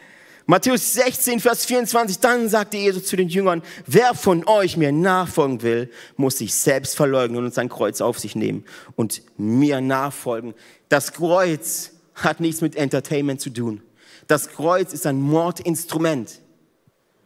Matthäus 0.46 0.94
16, 0.94 1.42
Vers 1.42 1.66
24, 1.66 2.20
dann 2.20 2.48
sagte 2.48 2.78
Jesus 2.78 3.04
zu 3.06 3.18
den 3.18 3.28
Jüngern, 3.28 3.62
wer 3.86 4.14
von 4.14 4.48
euch 4.48 4.78
mir 4.78 4.94
nachfolgen 4.94 5.62
will, 5.62 5.92
muss 6.16 6.38
sich 6.38 6.54
selbst 6.54 6.96
verleugnen 6.96 7.44
und 7.44 7.54
sein 7.54 7.68
Kreuz 7.68 8.00
auf 8.00 8.18
sich 8.18 8.34
nehmen 8.34 8.64
und 8.96 9.24
mir 9.38 9.82
nachfolgen. 9.82 10.54
Das 10.88 11.12
Kreuz 11.12 11.92
hat 12.16 12.40
nichts 12.40 12.62
mit 12.62 12.78
Entertainment 12.78 13.42
zu 13.42 13.50
tun. 13.50 13.82
Das 14.28 14.48
Kreuz 14.48 14.94
ist 14.94 15.06
ein 15.06 15.20
Mordinstrument. 15.20 16.40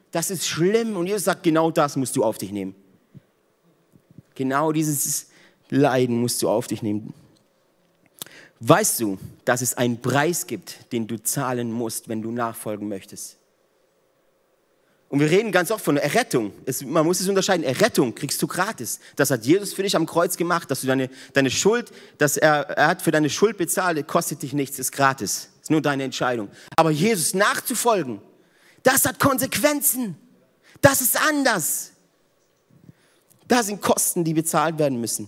Das 0.10 0.32
ist 0.32 0.48
schlimm 0.48 0.98
und 0.98 1.06
Jesus 1.06 1.26
sagt, 1.26 1.44
genau 1.44 1.70
das 1.70 1.96
musst 1.96 2.16
du 2.16 2.24
auf 2.24 2.40
dich 2.40 2.52
nehmen. 2.52 2.76
Genau 4.36 4.72
dieses 4.72 5.28
Leiden 5.70 6.20
musst 6.20 6.42
du 6.42 6.50
auf 6.50 6.68
dich 6.68 6.82
nehmen. 6.82 7.14
Weißt 8.60 9.00
du, 9.00 9.18
dass 9.44 9.62
es 9.62 9.74
einen 9.76 10.02
Preis 10.02 10.46
gibt, 10.46 10.92
den 10.92 11.08
du 11.08 11.22
zahlen 11.22 11.72
musst, 11.72 12.08
wenn 12.08 12.22
du 12.22 12.32
nachfolgen 12.32 12.88
möchtest? 12.88 13.38
Und 15.12 15.20
wir 15.20 15.30
reden 15.30 15.52
ganz 15.52 15.72
oft 15.72 15.84
von 15.84 15.98
Errettung. 15.98 16.54
Es, 16.66 16.86
man 16.86 17.06
muss 17.06 17.20
es 17.20 17.28
unterscheiden. 17.28 17.66
Errettung 17.66 18.16
kriegst 18.16 18.42
du 18.42 18.48
gratis. 18.48 19.02
Das 19.18 19.30
hat 19.30 19.44
Jesus 19.44 19.74
für 19.74 19.84
dich 19.84 19.96
am 19.96 20.06
Kreuz 20.06 20.38
gemacht, 20.38 20.72
dass 20.72 20.82
du 20.82 20.88
deine, 20.88 21.10
deine 21.34 21.52
Schuld, 21.52 21.92
dass 22.18 22.38
er, 22.38 22.70
er 22.70 22.88
hat 22.88 23.02
für 23.02 23.12
deine 23.12 23.30
Schuld 23.30 23.58
bezahlt, 23.58 24.08
kostet 24.08 24.42
dich 24.42 24.54
nichts, 24.54 24.80
ist 24.80 24.94
gratis. 24.94 25.50
Ist 25.62 25.70
nur 25.70 25.82
deine 25.82 26.04
Entscheidung. 26.04 26.50
Aber 26.78 26.92
Jesus 26.92 27.34
nachzufolgen, 27.34 28.22
das 28.84 29.06
hat 29.06 29.20
Konsequenzen. 29.20 30.16
Das 30.80 31.02
ist 31.02 31.20
anders. 31.20 31.92
Da 33.52 33.64
sind 33.64 33.82
Kosten, 33.82 34.24
die 34.24 34.34
bezahlt 34.34 34.80
werden 34.80 35.02
müssen. 35.02 35.28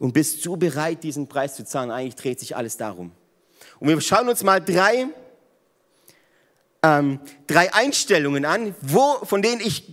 Und 0.00 0.12
bist 0.12 0.44
du 0.44 0.56
bereit, 0.56 1.04
diesen 1.04 1.28
Preis 1.28 1.54
zu 1.54 1.64
zahlen? 1.64 1.92
Eigentlich 1.92 2.16
dreht 2.16 2.40
sich 2.40 2.56
alles 2.56 2.76
darum. 2.76 3.12
Und 3.78 3.88
wir 3.88 4.00
schauen 4.00 4.28
uns 4.28 4.42
mal 4.42 4.58
drei, 4.58 5.06
ähm, 6.82 7.20
drei 7.46 7.72
Einstellungen 7.72 8.44
an, 8.44 8.74
wo, 8.80 9.24
von 9.24 9.40
denen 9.40 9.60
ich 9.60 9.88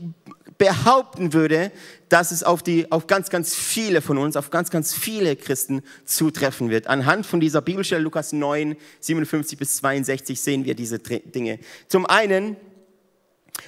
behaupten 0.57 1.33
würde, 1.33 1.71
dass 2.09 2.31
es 2.31 2.41
auf, 2.41 2.63
die, 2.63 2.91
auf 2.91 3.05
ganz, 3.05 3.29
ganz 3.29 3.53
viele 3.53 4.01
von 4.01 4.17
uns, 4.17 4.37
auf 4.37 4.49
ganz, 4.49 4.71
ganz 4.71 4.95
viele 4.95 5.35
Christen 5.35 5.83
zutreffen 6.03 6.71
wird. 6.71 6.87
Anhand 6.87 7.27
von 7.27 7.39
dieser 7.39 7.61
Bibelstelle 7.61 8.01
Lukas 8.01 8.33
9, 8.33 8.75
57 9.01 9.59
bis 9.59 9.75
62 9.75 10.41
sehen 10.41 10.65
wir 10.65 10.73
diese 10.73 10.97
Dinge. 10.97 11.59
Zum 11.87 12.07
einen 12.07 12.57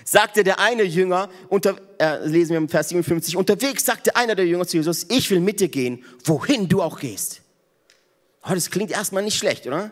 sagte 0.06 0.44
der 0.44 0.60
eine 0.60 0.84
Jünger, 0.84 1.30
unter, 1.50 1.76
äh, 2.00 2.26
lesen 2.28 2.52
wir 2.52 2.58
im 2.58 2.70
Vers 2.70 2.90
57, 2.90 3.38
unterwegs 3.38 3.86
sagte 3.86 4.16
einer 4.16 4.36
der 4.36 4.46
Jünger 4.46 4.68
zu 4.68 4.78
Jesus, 4.78 5.06
ich 5.10 5.30
will 5.30 5.40
mit 5.40 5.60
dir 5.60 5.70
gehen, 5.70 6.04
wohin 6.26 6.68
du 6.68 6.82
auch 6.82 7.00
gehst. 7.00 7.42
Oh, 8.46 8.54
das 8.54 8.70
klingt 8.70 8.92
erstmal 8.92 9.24
nicht 9.24 9.38
schlecht, 9.38 9.68
oder? 9.68 9.92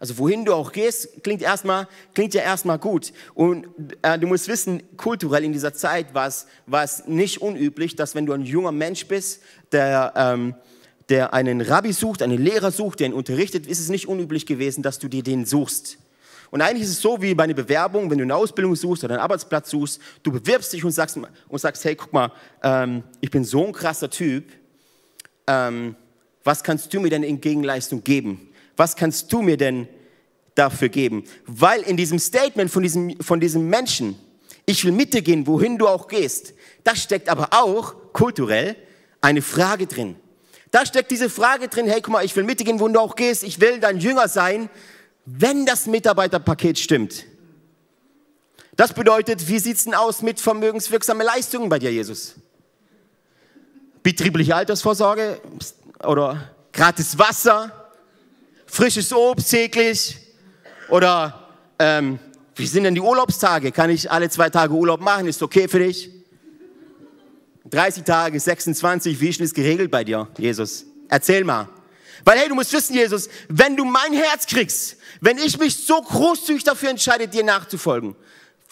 Also 0.00 0.16
wohin 0.16 0.46
du 0.46 0.54
auch 0.54 0.72
gehst, 0.72 1.22
klingt 1.22 1.42
erstmal, 1.42 1.86
klingt 2.14 2.32
ja 2.32 2.40
erstmal 2.40 2.78
gut. 2.78 3.12
Und 3.34 3.66
äh, 4.00 4.18
du 4.18 4.26
musst 4.26 4.48
wissen, 4.48 4.82
kulturell 4.96 5.44
in 5.44 5.52
dieser 5.52 5.74
Zeit 5.74 6.14
war 6.14 6.26
es 6.26 7.06
nicht 7.06 7.42
unüblich, 7.42 7.96
dass 7.96 8.14
wenn 8.14 8.24
du 8.24 8.32
ein 8.32 8.42
junger 8.42 8.72
Mensch 8.72 9.06
bist, 9.06 9.42
der, 9.72 10.14
ähm, 10.16 10.54
der 11.10 11.34
einen 11.34 11.60
Rabbi 11.60 11.92
sucht, 11.92 12.22
einen 12.22 12.42
Lehrer 12.42 12.70
sucht, 12.70 13.00
der 13.00 13.08
ihn 13.08 13.12
unterrichtet, 13.12 13.66
ist 13.66 13.78
es 13.78 13.90
nicht 13.90 14.08
unüblich 14.08 14.46
gewesen, 14.46 14.82
dass 14.82 14.98
du 14.98 15.08
dir 15.08 15.22
den 15.22 15.44
suchst. 15.44 15.98
Und 16.50 16.62
eigentlich 16.62 16.82
ist 16.82 16.90
es 16.90 17.00
so 17.00 17.22
wie 17.22 17.34
bei 17.34 17.44
einer 17.44 17.54
Bewerbung, 17.54 18.10
wenn 18.10 18.18
du 18.18 18.24
eine 18.24 18.34
Ausbildung 18.34 18.74
suchst 18.74 19.04
oder 19.04 19.14
einen 19.14 19.22
Arbeitsplatz 19.22 19.70
suchst, 19.70 20.00
du 20.22 20.32
bewirbst 20.32 20.72
dich 20.72 20.84
und 20.84 20.90
sagst, 20.90 21.16
und 21.16 21.58
sagst 21.60 21.84
hey, 21.84 21.94
guck 21.94 22.12
mal, 22.12 22.32
ähm, 22.62 23.04
ich 23.20 23.30
bin 23.30 23.44
so 23.44 23.66
ein 23.66 23.72
krasser 23.72 24.10
Typ, 24.10 24.44
ähm, 25.46 25.94
was 26.42 26.64
kannst 26.64 26.92
du 26.92 27.00
mir 27.00 27.10
denn 27.10 27.22
in 27.22 27.40
Gegenleistung 27.40 28.02
geben? 28.02 28.48
Was 28.76 28.96
kannst 28.96 29.32
du 29.32 29.42
mir 29.42 29.56
denn 29.56 29.88
dafür 30.54 30.88
geben? 30.88 31.24
Weil 31.46 31.82
in 31.82 31.96
diesem 31.96 32.18
Statement 32.18 32.70
von 32.70 32.82
diesem, 32.82 33.20
von 33.20 33.38
diesem 33.40 33.68
Menschen, 33.68 34.18
ich 34.66 34.84
will 34.84 34.92
mit 34.92 35.14
dir 35.14 35.22
gehen, 35.22 35.46
wohin 35.46 35.78
du 35.78 35.86
auch 35.86 36.08
gehst, 36.08 36.54
da 36.82 36.96
steckt 36.96 37.28
aber 37.28 37.48
auch 37.52 38.12
kulturell 38.12 38.74
eine 39.20 39.42
Frage 39.42 39.86
drin. 39.86 40.16
Da 40.70 40.86
steckt 40.86 41.10
diese 41.10 41.28
Frage 41.28 41.68
drin, 41.68 41.86
hey, 41.86 42.00
guck 42.00 42.12
mal, 42.12 42.24
ich 42.24 42.34
will 42.36 42.44
mit 42.44 42.60
dir 42.60 42.64
gehen, 42.64 42.80
wohin 42.80 42.94
du 42.94 43.00
auch 43.00 43.16
gehst, 43.16 43.44
ich 43.44 43.60
will 43.60 43.80
dein 43.80 43.98
Jünger 43.98 44.28
sein, 44.28 44.70
wenn 45.26 45.66
das 45.66 45.86
Mitarbeiterpaket 45.86 46.78
stimmt. 46.78 47.26
Das 48.76 48.92
bedeutet, 48.94 49.46
wie 49.48 49.58
sieht 49.58 49.76
es 49.76 49.84
denn 49.84 49.94
aus 49.94 50.22
mit 50.22 50.40
vermögenswirksamen 50.40 51.24
Leistungen 51.24 51.68
bei 51.68 51.78
dir, 51.78 51.92
Jesus? 51.92 52.34
Betriebliche 54.02 54.56
Altersvorsorge 54.56 55.40
oder 56.02 56.50
gratis 56.72 57.18
Wasser, 57.18 57.90
frisches 58.66 59.12
Obst 59.12 59.50
täglich 59.50 60.16
oder 60.88 61.48
ähm, 61.78 62.18
wie 62.56 62.66
sind 62.66 62.84
denn 62.84 62.94
die 62.94 63.00
Urlaubstage? 63.00 63.72
Kann 63.72 63.90
ich 63.90 64.10
alle 64.10 64.30
zwei 64.30 64.50
Tage 64.50 64.72
Urlaub 64.72 65.00
machen? 65.00 65.26
Ist 65.26 65.42
okay 65.42 65.68
für 65.68 65.80
dich? 65.80 66.10
30 67.68 68.04
Tage, 68.04 68.40
26, 68.40 69.20
wie 69.20 69.28
ist 69.28 69.40
es 69.40 69.54
geregelt 69.54 69.90
bei 69.90 70.04
dir, 70.04 70.28
Jesus? 70.38 70.84
Erzähl 71.08 71.44
mal. 71.44 71.68
Weil 72.24 72.38
hey, 72.38 72.48
du 72.48 72.54
musst 72.54 72.72
wissen, 72.72 72.94
Jesus, 72.94 73.28
wenn 73.48 73.76
du 73.76 73.84
mein 73.84 74.12
Herz 74.12 74.46
kriegst, 74.46 74.96
wenn 75.20 75.38
ich 75.38 75.58
mich 75.58 75.76
so 75.76 76.00
großzügig 76.00 76.64
dafür 76.64 76.90
entscheide, 76.90 77.28
dir 77.28 77.44
nachzufolgen, 77.44 78.16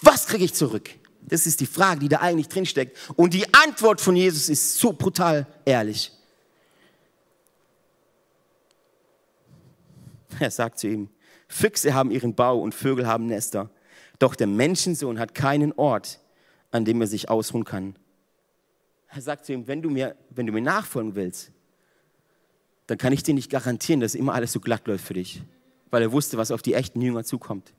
was 0.02 0.26
kriege 0.26 0.44
ich 0.44 0.54
zurück? 0.54 0.90
Das 1.22 1.46
ist 1.46 1.60
die 1.60 1.66
Frage, 1.66 2.00
die 2.00 2.08
da 2.08 2.18
eigentlich 2.18 2.48
drinsteckt. 2.48 2.96
Und 3.16 3.34
die 3.34 3.52
Antwort 3.52 4.00
von 4.00 4.16
Jesus 4.16 4.48
ist 4.48 4.78
so 4.78 4.92
brutal 4.92 5.46
ehrlich. 5.64 6.12
Er 10.38 10.50
sagt 10.50 10.78
zu 10.78 10.88
ihm, 10.88 11.08
Füchse 11.48 11.94
haben 11.94 12.10
ihren 12.10 12.34
Bau 12.34 12.60
und 12.60 12.74
Vögel 12.74 13.06
haben 13.06 13.26
Nester, 13.26 13.70
doch 14.18 14.34
der 14.34 14.46
Menschensohn 14.46 15.18
hat 15.18 15.34
keinen 15.34 15.72
Ort, 15.72 16.20
an 16.70 16.84
dem 16.84 17.00
er 17.00 17.06
sich 17.06 17.28
ausruhen 17.28 17.64
kann. 17.64 17.96
Er 19.08 19.22
sagt 19.22 19.46
zu 19.46 19.52
ihm, 19.52 19.66
wenn 19.66 19.82
du 19.82 19.90
mir, 19.90 20.16
wenn 20.30 20.46
du 20.46 20.52
mir 20.52 20.60
nachfolgen 20.60 21.14
willst, 21.14 21.50
dann 22.88 22.96
kann 22.98 23.12
ich 23.12 23.22
dir 23.22 23.34
nicht 23.34 23.50
garantieren, 23.50 24.00
dass 24.00 24.14
immer 24.14 24.34
alles 24.34 24.52
so 24.52 24.60
glatt 24.60 24.86
läuft 24.88 25.04
für 25.04 25.14
dich, 25.14 25.42
weil 25.90 26.02
er 26.02 26.10
wusste, 26.10 26.38
was 26.38 26.50
auf 26.50 26.62
die 26.62 26.72
echten 26.74 27.00
Jünger 27.00 27.22
zukommt. 27.22 27.72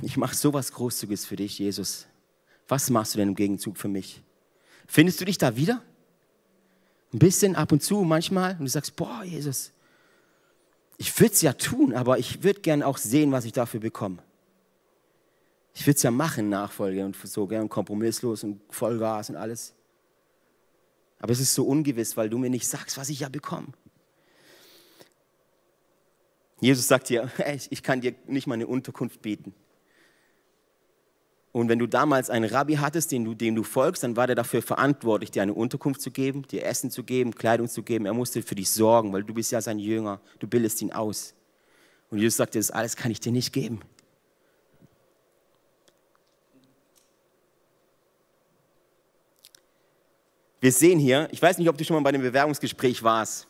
Ich 0.00 0.16
mache 0.16 0.34
sowas 0.34 0.72
Großzügiges 0.72 1.26
für 1.26 1.36
dich, 1.36 1.58
Jesus. 1.58 2.06
Was 2.68 2.88
machst 2.88 3.14
du 3.14 3.18
denn 3.18 3.28
im 3.28 3.34
Gegenzug 3.34 3.76
für 3.76 3.88
mich? 3.88 4.22
Findest 4.86 5.20
du 5.20 5.26
dich 5.26 5.36
da 5.36 5.56
wieder? 5.56 5.82
Ein 7.12 7.18
bisschen 7.18 7.54
ab 7.54 7.70
und 7.70 7.82
zu, 7.82 8.02
manchmal, 8.02 8.52
und 8.52 8.60
du 8.60 8.68
sagst, 8.68 8.96
boah, 8.96 9.22
Jesus, 9.24 9.72
ich 10.96 11.18
würde 11.20 11.34
es 11.34 11.42
ja 11.42 11.52
tun, 11.52 11.92
aber 11.92 12.18
ich 12.18 12.42
würde 12.42 12.60
gern 12.60 12.82
auch 12.82 12.96
sehen, 12.96 13.30
was 13.30 13.44
ich 13.44 13.52
dafür 13.52 13.80
bekomme. 13.80 14.22
Ich 15.78 15.86
würde 15.86 15.96
es 15.96 16.02
ja 16.02 16.10
machen, 16.10 16.48
Nachfolge 16.48 17.04
und 17.04 17.14
so 17.22 17.46
gern 17.46 17.68
kompromisslos 17.68 18.44
und 18.44 18.62
Vollgas 18.70 19.28
und 19.28 19.36
alles. 19.36 19.74
Aber 21.18 21.32
es 21.32 21.38
ist 21.38 21.52
so 21.52 21.66
ungewiss, 21.66 22.16
weil 22.16 22.30
du 22.30 22.38
mir 22.38 22.48
nicht 22.48 22.66
sagst, 22.66 22.96
was 22.96 23.10
ich 23.10 23.20
ja 23.20 23.28
bekomme. 23.28 23.68
Jesus 26.60 26.88
sagt 26.88 27.10
dir, 27.10 27.30
ich 27.70 27.82
kann 27.82 28.00
dir 28.00 28.14
nicht 28.26 28.46
mal 28.46 28.54
eine 28.54 28.66
Unterkunft 28.66 29.20
bieten. 29.20 29.54
Und 31.52 31.68
wenn 31.68 31.78
du 31.78 31.86
damals 31.86 32.30
einen 32.30 32.50
Rabbi 32.50 32.76
hattest, 32.76 33.12
dem 33.12 33.26
du, 33.26 33.34
dem 33.34 33.54
du 33.54 33.62
folgst, 33.62 34.02
dann 34.02 34.16
war 34.16 34.26
der 34.26 34.36
dafür 34.36 34.62
verantwortlich, 34.62 35.30
dir 35.30 35.42
eine 35.42 35.52
Unterkunft 35.52 36.00
zu 36.00 36.10
geben, 36.10 36.42
dir 36.48 36.64
Essen 36.64 36.90
zu 36.90 37.04
geben, 37.04 37.34
Kleidung 37.34 37.68
zu 37.68 37.82
geben. 37.82 38.06
Er 38.06 38.14
musste 38.14 38.40
für 38.40 38.54
dich 38.54 38.70
sorgen, 38.70 39.12
weil 39.12 39.24
du 39.24 39.34
bist 39.34 39.52
ja 39.52 39.60
sein 39.60 39.78
Jünger. 39.78 40.22
Du 40.38 40.46
bildest 40.46 40.80
ihn 40.80 40.92
aus. 40.92 41.34
Und 42.08 42.16
Jesus 42.18 42.38
sagt 42.38 42.54
dir, 42.54 42.60
das 42.60 42.70
alles 42.70 42.96
kann 42.96 43.10
ich 43.10 43.20
dir 43.20 43.32
nicht 43.32 43.52
geben. 43.52 43.82
Wir 50.66 50.72
sehen 50.72 50.98
hier, 50.98 51.28
ich 51.30 51.40
weiß 51.40 51.58
nicht, 51.58 51.68
ob 51.68 51.78
du 51.78 51.84
schon 51.84 51.94
mal 51.94 52.02
bei 52.02 52.08
einem 52.08 52.22
Bewerbungsgespräch 52.22 53.04
warst. 53.04 53.46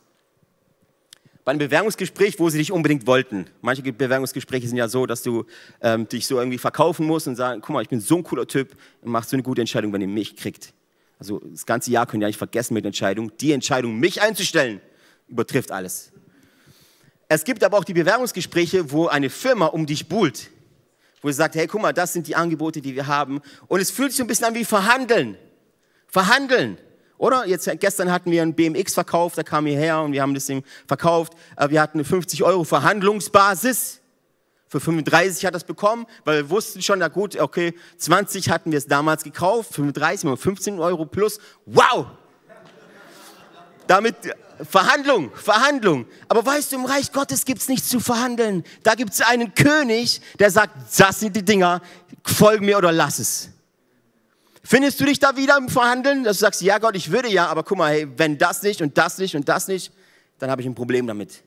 bei 1.43 1.49
einem 1.49 1.57
Bewerbungsgespräch, 1.57 2.37
wo 2.37 2.47
sie 2.47 2.59
dich 2.59 2.71
unbedingt 2.71 3.07
wollten. 3.07 3.47
Manche 3.59 3.81
Bewerbungsgespräche 3.81 4.67
sind 4.67 4.77
ja 4.77 4.87
so, 4.87 5.07
dass 5.07 5.23
du 5.23 5.45
ähm, 5.81 6.07
dich 6.07 6.27
so 6.27 6.37
irgendwie 6.37 6.59
verkaufen 6.59 7.07
musst 7.07 7.27
und 7.27 7.35
sagen, 7.35 7.59
guck 7.61 7.71
mal, 7.71 7.81
ich 7.81 7.89
bin 7.89 8.01
so 8.01 8.17
ein 8.17 8.23
cooler 8.23 8.45
Typ, 8.45 8.77
machst 9.01 9.31
so 9.31 9.35
eine 9.35 9.41
gute 9.41 9.61
Entscheidung, 9.61 9.91
wenn 9.93 10.01
ihr 10.01 10.07
mich 10.07 10.35
kriegt. 10.35 10.75
Also 11.17 11.39
das 11.39 11.65
ganze 11.65 11.89
Jahr 11.89 12.05
könnt 12.05 12.21
ihr 12.21 12.27
eigentlich 12.27 12.37
vergessen 12.37 12.75
mit 12.75 12.83
der 12.83 12.89
Entscheidung. 12.89 13.35
Die 13.37 13.51
Entscheidung, 13.51 13.97
mich 13.97 14.21
einzustellen, 14.21 14.79
übertrifft 15.27 15.71
alles. 15.71 16.11
Es 17.29 17.43
gibt 17.43 17.63
aber 17.63 17.79
auch 17.79 17.83
die 17.83 17.95
Bewerbungsgespräche, 17.95 18.91
wo 18.91 19.07
eine 19.07 19.31
Firma 19.31 19.65
um 19.65 19.87
dich 19.87 20.07
buhlt. 20.07 20.51
Wo 21.23 21.29
sie 21.29 21.33
sagt, 21.33 21.55
hey, 21.55 21.65
guck 21.65 21.81
mal, 21.81 21.93
das 21.93 22.13
sind 22.13 22.27
die 22.27 22.35
Angebote, 22.35 22.79
die 22.79 22.93
wir 22.93 23.07
haben. 23.07 23.41
Und 23.65 23.79
es 23.79 23.89
fühlt 23.89 24.11
sich 24.11 24.21
ein 24.21 24.27
bisschen 24.27 24.45
an 24.45 24.53
wie 24.53 24.65
Verhandeln. 24.65 25.35
Verhandeln. 26.05 26.77
Oder? 27.17 27.45
Jetzt, 27.47 27.69
gestern 27.79 28.11
hatten 28.11 28.31
wir 28.31 28.41
ein 28.41 28.53
BMX 28.53 28.93
verkauft, 28.93 29.37
da 29.37 29.43
kam 29.43 29.65
hierher 29.65 30.01
und 30.01 30.11
wir 30.11 30.21
haben 30.21 30.33
das 30.33 30.45
Ding 30.45 30.63
verkauft. 30.87 31.33
Wir 31.69 31.81
hatten 31.81 31.97
eine 31.97 32.05
50 32.05 32.43
Euro 32.43 32.63
Verhandlungsbasis. 32.63 34.01
Für 34.69 34.81
35 34.81 35.45
hat 35.45 35.55
das 35.55 35.63
bekommen, 35.63 36.05
weil 36.25 36.43
wir 36.43 36.49
wussten 36.49 36.81
schon, 36.81 36.99
na 36.99 37.07
gut, 37.07 37.39
okay, 37.39 37.73
20 37.97 38.49
hatten 38.49 38.71
wir 38.71 38.77
es 38.77 38.85
damals 38.85 39.23
gekauft, 39.23 39.73
35, 39.73 40.37
15 40.37 40.79
Euro 40.79 41.05
plus. 41.05 41.39
Wow! 41.65 42.07
Damit 43.87 44.15
Verhandlung, 44.69 45.31
Verhandlung. 45.33 46.05
Aber 46.27 46.45
weißt 46.45 46.73
du, 46.73 46.75
im 46.75 46.85
Reich 46.85 47.13
Gottes 47.13 47.45
gibt 47.45 47.61
es 47.61 47.69
nichts 47.69 47.87
zu 47.87 48.01
verhandeln. 48.01 48.65
Da 48.83 48.95
gibt 48.95 49.13
es 49.13 49.21
einen 49.21 49.55
König, 49.55 50.19
der 50.37 50.51
sagt, 50.51 50.75
das 50.97 51.21
sind 51.21 51.35
die 51.35 51.45
Dinger, 51.45 51.81
folg 52.25 52.61
mir 52.61 52.77
oder 52.77 52.91
lass 52.91 53.19
es. 53.19 53.49
Findest 54.69 54.99
du 54.99 55.05
dich 55.05 55.17
da 55.17 55.37
wieder 55.37 55.55
im 55.55 55.69
Verhandeln, 55.69 56.25
dass 56.25 56.39
du 56.39 56.41
sagst, 56.41 56.61
ja 56.61 56.77
Gott, 56.77 56.97
ich 56.97 57.09
würde 57.09 57.29
ja, 57.29 57.47
aber 57.47 57.63
guck 57.63 57.77
mal, 57.77 57.89
hey, 57.89 58.07
wenn 58.17 58.37
das 58.37 58.63
nicht 58.63 58.81
und 58.81 58.97
das 58.97 59.17
nicht 59.17 59.33
und 59.33 59.47
das 59.47 59.69
nicht, 59.69 59.93
dann 60.39 60.51
habe 60.51 60.61
ich 60.61 60.67
ein 60.67 60.75
Problem 60.75 61.07
damit. 61.07 61.41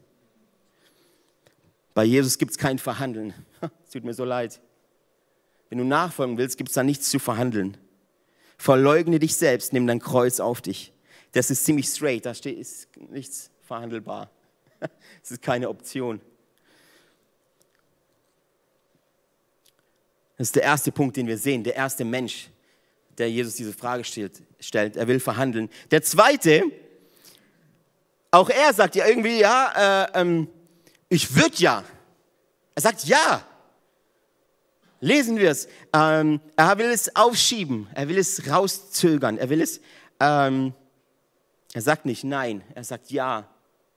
Bei 1.93 2.03
Jesus 2.03 2.39
gibt 2.39 2.53
es 2.53 2.57
kein 2.57 2.79
Verhandeln. 2.79 3.35
Es 3.85 3.91
tut 3.91 4.05
mir 4.05 4.15
so 4.15 4.25
leid. 4.25 4.59
Wenn 5.69 5.77
du 5.77 5.85
nachfolgen 5.85 6.39
willst, 6.39 6.57
gibt 6.57 6.71
es 6.71 6.75
da 6.77 6.83
nichts 6.83 7.11
zu 7.11 7.19
verhandeln. 7.19 7.77
Verleugne 8.57 9.19
dich 9.19 9.37
selbst, 9.37 9.75
nimm 9.75 9.87
dein 9.87 10.01
Kreuz 10.01 10.41
auf 10.41 10.63
dich. 10.63 10.91
Das 11.33 11.51
ist 11.51 11.67
ziemlich 11.67 11.89
straight, 11.89 12.25
da 12.25 12.33
steht, 12.33 12.59
ist 12.59 12.89
nichts 13.11 13.51
verhandelbar. 13.67 14.31
Es 15.23 15.31
ist 15.33 15.43
keine 15.43 15.69
Option. 15.69 16.23
Das 20.39 20.49
ist 20.49 20.57
der 20.57 20.63
erste 20.63 20.91
Punkt, 20.91 21.19
den 21.19 21.27
wir 21.27 21.37
sehen, 21.37 21.63
der 21.63 21.77
erste 21.77 22.07
Mensch, 22.07 22.49
der 23.21 23.31
Jesus 23.31 23.55
diese 23.55 23.73
Frage 23.73 24.03
stellt. 24.05 24.97
Er 24.97 25.07
will 25.07 25.21
verhandeln. 25.21 25.69
Der 25.91 26.03
zweite, 26.03 26.63
auch 28.31 28.49
er 28.49 28.73
sagt 28.73 28.97
ja 28.97 29.07
irgendwie, 29.07 29.39
ja, 29.39 30.07
äh, 30.15 30.21
ähm, 30.21 30.49
ich 31.09 31.37
würde 31.37 31.57
ja. 31.57 31.85
Er 32.75 32.83
sagt 32.83 33.05
ja. 33.05 33.45
Lesen 35.01 35.39
wir 35.39 35.51
es. 35.51 35.69
Ähm, 35.93 36.41
er 36.57 36.79
will 36.79 36.91
es 36.91 37.15
aufschieben. 37.17 37.89
Er 37.95 38.09
will 38.09 38.19
es 38.19 38.49
rauszögern. 38.49 39.39
Er 39.39 39.49
will 39.51 39.61
es. 39.61 39.81
Ähm, 40.19 40.75
er 41.73 41.83
sagt 41.83 42.07
nicht 42.07 42.25
nein. 42.25 42.63
Er 42.75 42.85
sagt 42.85 43.11
ja, 43.11 43.49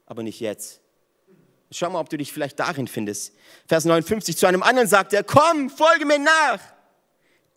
aber 0.05 0.23
nicht 0.23 0.39
jetzt. 0.39 0.81
Schau 1.71 1.89
mal, 1.89 1.99
ob 1.99 2.09
du 2.09 2.17
dich 2.17 2.31
vielleicht 2.31 2.59
darin 2.59 2.87
findest. 2.87 3.33
Vers 3.67 3.85
59. 3.85 4.37
Zu 4.37 4.47
einem 4.47 4.63
anderen 4.63 4.87
sagt 4.87 5.13
er: 5.13 5.23
Komm, 5.23 5.69
folge 5.69 6.05
mir 6.05 6.19
nach. 6.19 6.59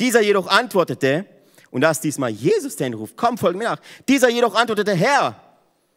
Dieser 0.01 0.21
jedoch 0.21 0.47
antwortete, 0.49 1.27
und 1.71 1.81
da 1.81 1.91
ist 1.91 2.01
diesmal 2.01 2.31
Jesus, 2.31 2.77
der 2.77 2.89
ihn 2.89 2.95
ruft, 2.95 3.17
komm, 3.17 3.39
folge 3.39 3.59
mir 3.59 3.65
nach. 3.65 3.81
Dieser 4.09 4.29
jedoch 4.29 4.55
antwortete, 4.55 4.95
Herr, 4.95 5.41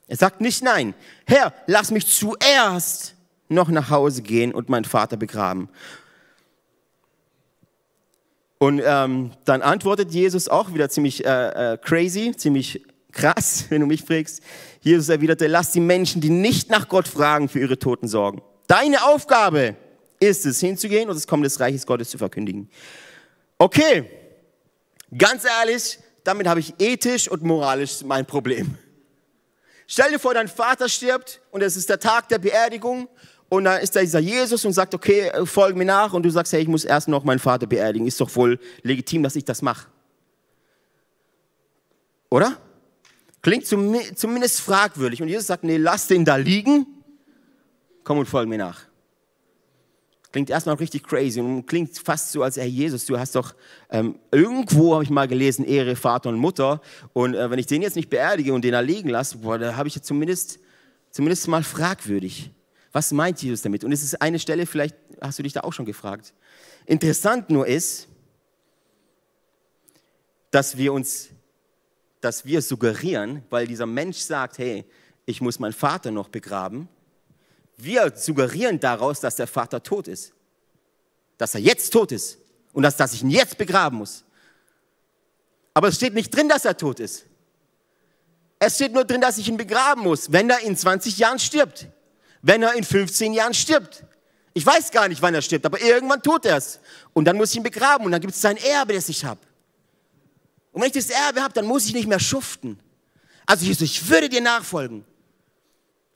er 0.08 0.18
sagt 0.18 0.42
nicht 0.42 0.64
nein, 0.64 0.94
Herr, 1.26 1.54
lass 1.68 1.92
mich 1.92 2.08
zuerst 2.08 3.16
noch 3.48 3.70
nach 3.70 3.90
Hause 3.90 4.22
gehen 4.22 4.54
und 4.54 4.70
meinen 4.70 4.86
Vater 4.86 5.18
begraben. 5.18 5.70
Und 8.58 8.82
ähm, 8.84 9.32
dann 9.46 9.62
antwortet 9.62 10.12
Jesus 10.12 10.50
auch 10.50 10.74
wieder 10.74 10.90
ziemlich 10.90 11.26
äh, 11.26 11.74
äh, 11.74 11.78
crazy, 11.78 12.34
ziemlich 12.36 12.86
krass, 13.12 13.66
wenn 13.70 13.82
du 13.82 13.88
mich 13.88 14.04
fragst. 14.04 14.42
Jesus 14.82 15.10
erwiderte, 15.10 15.48
lass 15.48 15.72
die 15.72 15.80
Menschen, 15.80 16.22
die 16.22 16.30
nicht 16.30 16.70
nach 16.70 16.90
Gott 16.90 17.08
fragen, 17.08 17.48
für 17.50 17.60
ihre 17.60 17.80
Toten 17.80 18.08
sorgen. 18.08 18.42
Deine 18.68 19.04
Aufgabe 19.06 19.76
ist 20.20 20.46
es, 20.46 20.60
hinzugehen 20.60 21.10
und 21.10 21.16
das 21.16 21.26
Kommen 21.26 21.44
des 21.44 21.60
Reiches 21.60 21.86
Gottes 21.86 22.10
zu 22.10 22.18
verkündigen. 22.18 22.70
Okay, 23.58 24.10
Ganz 25.18 25.44
ehrlich, 25.46 26.00
damit 26.24 26.48
habe 26.48 26.60
ich 26.60 26.74
ethisch 26.80 27.28
und 27.28 27.44
moralisch 27.44 28.04
mein 28.04 28.26
Problem. 28.26 28.78
Stell 29.88 30.12
dir 30.12 30.20
vor, 30.20 30.36
dein 30.36 30.48
Vater 30.48 30.88
stirbt 30.88 31.42
und 31.52 31.62
es 31.62 31.76
ist 31.76 31.90
der 31.90 32.00
Tag 32.00 32.30
der 32.30 32.38
Beerdigung 32.38 33.10
und 33.50 33.64
da 33.64 33.78
ist 33.78 33.96
da 33.96 34.02
dieser 34.02 34.20
Jesus 34.20 34.64
und 34.64 34.74
sagt, 34.74 34.94
okay, 34.94 35.32
folge 35.46 35.78
mir 35.78 35.86
nach 35.86 36.14
und 36.14 36.22
du 36.24 36.30
sagst, 36.30 36.54
hey, 36.54 36.62
ich 36.62 36.68
muss 36.68 36.86
erst 36.86 37.08
noch 37.08 37.24
meinen 37.24 37.40
Vater 37.40 37.66
beerdigen. 37.66 38.06
Ist 38.06 38.22
doch 38.22 38.34
wohl 38.36 38.60
legitim, 38.84 39.24
dass 39.24 39.36
ich 39.36 39.44
das 39.46 39.64
mache. 39.64 39.88
Oder? 42.30 42.58
Klingt 43.42 43.66
zumindest 43.66 44.62
fragwürdig. 44.62 45.24
Und 45.24 45.30
Jesus 45.30 45.48
sagt, 45.48 45.64
nee, 45.64 45.78
lass 45.78 46.06
den 46.06 46.26
da 46.26 46.36
liegen, 46.36 46.86
komm 48.04 48.20
und 48.20 48.28
folge 48.28 48.50
mir 48.50 48.60
nach. 48.60 48.89
Klingt 50.32 50.52
erstmal 50.52 50.76
richtig 50.76 51.04
crazy 51.04 51.40
und 51.40 51.66
klingt 51.66 51.98
fast 51.98 52.32
so, 52.32 52.44
als, 52.44 52.58
hey 52.58 52.68
Jesus, 52.68 53.06
du 53.06 53.18
hast 53.18 53.36
doch 53.36 53.56
ähm, 53.90 54.20
irgendwo, 54.32 54.94
habe 54.94 55.04
ich 55.04 55.10
mal 55.10 55.28
gelesen, 55.28 55.66
Ehre 55.66 55.96
Vater 55.96 56.30
und 56.30 56.38
Mutter. 56.38 56.82
Und 57.14 57.34
äh, 57.34 57.50
wenn 57.50 57.58
ich 57.58 57.66
den 57.66 57.82
jetzt 57.82 57.96
nicht 57.96 58.10
beerdige 58.10 58.54
und 58.54 58.64
den 58.64 58.74
da 58.74 58.80
liegen 58.80 59.10
lasse, 59.10 59.40
boah, 59.40 59.58
da 59.58 59.76
habe 59.76 59.88
ich 59.88 59.96
jetzt 59.96 60.06
zumindest, 60.06 60.60
zumindest 61.10 61.48
mal 61.48 61.64
fragwürdig. 61.64 62.52
Was 62.92 63.12
meint 63.12 63.42
Jesus 63.42 63.64
damit? 63.64 63.84
Und 63.84 63.92
es 63.92 64.04
ist 64.04 64.22
eine 64.22 64.38
Stelle, 64.38 64.68
vielleicht 64.68 64.96
hast 65.20 65.40
du 65.40 65.44
dich 65.44 65.54
da 65.54 65.62
auch 65.62 65.74
schon 65.74 65.86
gefragt. 65.86 66.34
Interessant 66.86 67.50
nur 67.50 67.66
ist, 67.66 68.08
dass 70.52 70.78
wir 70.78 70.94
uns, 70.94 71.30
dass 72.22 72.46
wir 72.46 72.62
suggerieren, 72.62 73.44
weil 73.50 73.66
dieser 73.66 73.86
Mensch 73.88 74.18
sagt, 74.18 74.60
hey, 74.60 74.86
ich 75.26 75.42
muss 75.42 75.60
meinen 75.60 75.74
Vater 75.74 76.12
noch 76.12 76.30
begraben, 76.30 76.88
wir 77.84 78.14
suggerieren 78.16 78.80
daraus, 78.80 79.20
dass 79.20 79.36
der 79.36 79.48
Vater 79.48 79.82
tot 79.82 80.08
ist. 80.08 80.34
Dass 81.38 81.56
er 81.56 81.62
jetzt 81.62 81.92
tot 81.92 82.12
ist. 82.12 82.38
Und 82.74 82.84
dass, 82.84 82.98
dass 82.98 83.14
ich 83.14 83.24
ihn 83.24 83.30
jetzt 83.30 83.58
begraben 83.58 83.98
muss. 83.98 84.24
Aber 85.74 85.88
es 85.88 85.96
steht 85.96 86.14
nicht 86.14 86.36
drin, 86.36 86.50
dass 86.50 86.66
er 86.66 86.76
tot 86.76 87.00
ist. 87.00 87.26
Es 88.60 88.76
steht 88.76 88.94
nur 88.94 89.06
drin, 89.06 89.22
dass 89.22 89.38
ich 89.38 89.48
ihn 89.48 89.56
begraben 89.56 90.04
muss, 90.04 90.32
wenn 90.32 90.50
er 90.50 90.60
in 90.60 90.76
20 90.76 91.18
Jahren 91.18 91.40
stirbt. 91.40 91.88
Wenn 92.42 92.62
er 92.62 92.74
in 92.74 92.84
15 92.84 93.34
Jahren 93.34 93.54
stirbt. 93.54 94.04
Ich 94.54 94.66
weiß 94.66 94.92
gar 94.92 95.08
nicht, 95.08 95.22
wann 95.22 95.34
er 95.34 95.42
stirbt, 95.42 95.66
aber 95.66 95.80
irgendwann 95.80 96.22
tut 96.22 96.46
er 96.46 96.58
es. 96.58 96.80
Und 97.14 97.26
dann 97.26 97.38
muss 97.38 97.52
ich 97.52 97.58
ihn 97.58 97.64
begraben 97.64 98.06
und 98.06 98.12
dann 98.12 98.20
gibt 98.20 98.34
es 98.34 98.42
sein 98.42 98.58
Erbe, 98.58 98.94
das 98.94 99.08
ich 99.08 99.24
habe. 99.24 99.40
Und 100.74 100.82
wenn 100.82 100.88
ich 100.88 100.94
das 100.94 101.10
Erbe 101.10 101.42
habe, 101.42 101.54
dann 101.54 101.66
muss 101.66 101.86
ich 101.86 101.94
nicht 101.94 102.08
mehr 102.08 102.20
schuften. 102.20 102.78
Also 103.46 103.66
Jesus, 103.66 103.84
ich 103.84 104.10
würde 104.10 104.28
dir 104.28 104.42
nachfolgen. 104.42 105.06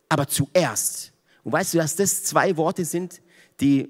Aber 0.10 0.28
zuerst 0.28 1.13
und 1.44 1.52
weißt 1.52 1.74
du, 1.74 1.78
dass 1.78 1.96
das 1.96 2.24
zwei 2.24 2.56
Worte 2.58 2.86
sind, 2.86 3.22
die, 3.60 3.90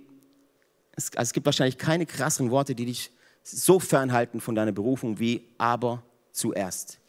es, 0.95 1.11
also 1.15 1.29
es 1.29 1.33
gibt 1.33 1.45
wahrscheinlich 1.45 1.77
keine 1.77 2.05
krasseren 2.05 2.51
Worte, 2.51 2.75
die 2.75 2.85
dich 2.85 3.11
so 3.43 3.79
fernhalten 3.79 4.41
von 4.41 4.55
deiner 4.55 4.71
Berufung 4.71 5.19
wie 5.19 5.43
aber 5.57 6.03
zuerst. 6.31 6.99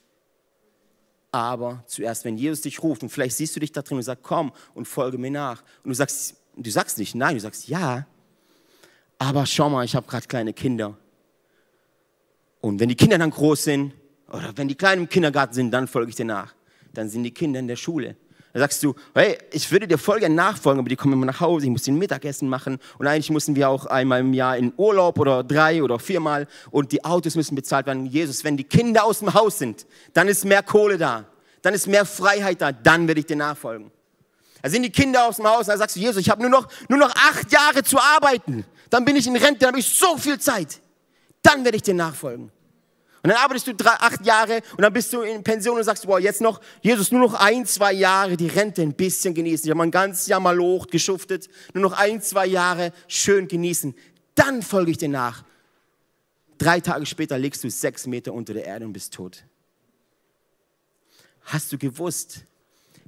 Aber 1.33 1.83
zuerst, 1.87 2.25
wenn 2.25 2.37
Jesus 2.37 2.61
dich 2.61 2.83
ruft 2.83 3.03
und 3.03 3.09
vielleicht 3.09 3.37
siehst 3.37 3.57
du 3.57 3.61
dich 3.61 3.73
da 3.73 3.83
drin 3.83 3.97
und 3.97 4.03
sagst, 4.03 4.23
komm 4.23 4.53
und 4.75 4.87
folge 4.87 5.19
mir 5.19 5.31
nach. 5.31 5.63
Und 5.83 5.91
du 5.91 5.95
sagst, 5.95 6.37
du 6.57 6.71
sagst 6.71 6.99
nicht 6.99 7.15
nein, 7.15 7.35
du 7.35 7.41
sagst 7.41 7.69
ja, 7.69 8.07
aber 9.19 9.47
schau 9.47 9.71
mal, 9.71 9.85
ich 9.85 9.97
habe 9.97 10.07
gerade 10.07 10.27
kleine 10.27 10.53
Kinder. 10.53 10.97
Und 12.61 12.81
wenn 12.81 12.89
die 12.89 12.95
Kinder 12.95 13.19
dann 13.19 13.31
groß 13.31 13.65
sind, 13.65 13.95
oder 14.29 14.53
wenn 14.57 14.69
die 14.69 14.75
kleinen 14.75 15.03
im 15.03 15.09
Kindergarten 15.09 15.55
sind, 15.55 15.71
dann 15.71 15.87
folge 15.87 16.11
ich 16.11 16.17
dir 16.17 16.25
nach. 16.25 16.55
Dann 16.93 17.09
sind 17.09 17.25
die 17.25 17.31
Kinder 17.31 17.61
in 17.61 17.69
der 17.69 17.77
Schule. 17.77 18.17
Da 18.55 18.61
sagst 18.61 18.85
du, 18.85 18.95
hey, 19.15 19.37
ich 19.51 19.73
würde 19.73 19.89
dir 19.89 19.99
voll 19.99 20.21
gerne 20.21 20.37
nachfolgen, 20.37 20.79
aber 20.79 20.89
die 20.89 20.95
kommen 20.95 21.15
immer 21.15 21.27
nach 21.27 21.41
Hause, 21.41 21.67
ich 21.67 21.73
muss 21.73 21.83
den 21.83 21.99
Mittagessen 21.99 22.49
machen 22.49 22.79
und 22.99 23.07
eigentlich 23.09 23.31
müssen 23.31 23.57
wir 23.57 23.69
auch 23.69 23.87
einmal 23.87 24.21
im 24.21 24.33
Jahr 24.33 24.57
in 24.57 24.73
Urlaub 24.77 25.19
oder 25.19 25.43
drei 25.43 25.83
oder 25.83 25.99
viermal 25.99 26.47
und 26.71 26.93
die 26.93 27.05
Autos 27.05 27.35
müssen 27.35 27.57
bezahlt 27.57 27.87
werden. 27.87 28.07
Jesus, 28.07 28.45
wenn 28.45 28.57
die 28.57 28.63
Kinder 28.63 29.03
aus 29.05 29.19
dem 29.19 29.35
Haus 29.35 29.59
sind, 29.59 29.87
dann 30.13 30.29
ist 30.29 30.45
mehr 30.45 30.63
Kohle 30.63 30.99
da, 30.99 31.25
dann 31.63 31.75
ist 31.75 31.89
mehr 31.89 32.05
Freiheit 32.05 32.61
da, 32.61 32.71
dann 32.71 33.09
werde 33.09 33.19
ich 33.19 33.27
dir 33.27 33.35
nachfolgen. 33.35 33.91
Da 34.63 34.71
sind 34.71 34.85
die 34.85 34.91
Kinder 34.93 35.27
aus 35.27 35.37
dem 35.37 35.49
Haus, 35.49 35.67
dann 35.67 35.77
sagst 35.77 35.97
du, 35.97 36.01
Jesus, 36.01 36.19
ich 36.19 36.31
habe 36.31 36.41
nur 36.41 36.51
noch, 36.51 36.69
nur 36.89 37.01
noch 37.01 37.11
acht 37.11 37.51
Jahre 37.51 37.83
zu 37.83 37.99
arbeiten, 37.99 38.65
dann 38.89 39.05
bin 39.05 39.17
ich 39.17 39.27
in 39.27 39.35
Rente, 39.35 39.59
dann 39.61 39.71
habe 39.71 39.81
ich 39.81 39.89
so 39.89 40.17
viel 40.17 40.39
Zeit, 40.39 40.81
dann 41.43 41.65
werde 41.65 41.77
ich 41.77 41.83
dir 41.83 41.95
nachfolgen. 41.95 42.53
Und 43.25 43.31
dann 43.31 43.39
arbeitest 43.39 43.69
du 43.69 43.75
drei, 43.75 43.93
acht 43.93 44.27
Jahre 44.27 44.61
und 44.73 44.83
dann 44.83 44.93
bist 44.93 45.11
du 45.11 45.23
in 45.23 45.43
Pension 45.43 45.79
und 45.79 45.83
sagst, 45.83 46.07
boah, 46.07 46.21
jetzt 46.21 46.43
noch, 46.43 46.61
Jesus, 46.83 47.11
nur 47.11 47.23
noch 47.23 47.33
ein, 47.33 47.65
zwei 47.65 47.95
Jahre 47.95 48.37
die 48.37 48.49
Rente 48.49 48.83
ein 48.83 48.93
bisschen 48.93 49.33
genießen. 49.33 49.65
Ich 49.65 49.71
habe 49.71 49.79
mein 49.79 49.91
ganzes 49.91 50.27
Jahr 50.27 50.41
mal 50.41 50.55
locht, 50.55 50.91
geschuftet. 50.91 51.49
Nur 51.73 51.85
noch 51.85 51.95
ein, 51.95 52.21
zwei 52.21 52.45
Jahre 52.45 52.93
schön 53.09 53.49
genießen. 53.49 53.95
Dann 54.35 54.61
folge 54.61 54.91
ich 54.91 54.99
dir 54.99 55.09
nach. 55.09 55.43
Drei 56.59 56.81
Tage 56.81 57.07
später 57.07 57.39
legst 57.39 57.65
du 57.65 57.71
sechs 57.71 58.07
Meter 58.07 58.35
unter 58.35 58.53
der 58.53 58.67
Erde 58.67 58.85
und 58.85 58.93
bist 58.93 59.15
tot. 59.15 59.43
Hast 61.45 61.73
du 61.73 61.79
gewusst, 61.79 62.45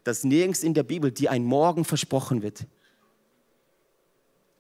dass 0.03 0.25
nirgends 0.25 0.63
in 0.63 0.73
der 0.73 0.85
Bibel 0.85 1.13
dir 1.13 1.31
ein 1.31 1.45
Morgen 1.45 1.85
versprochen 1.85 2.41
wird. 2.41 2.65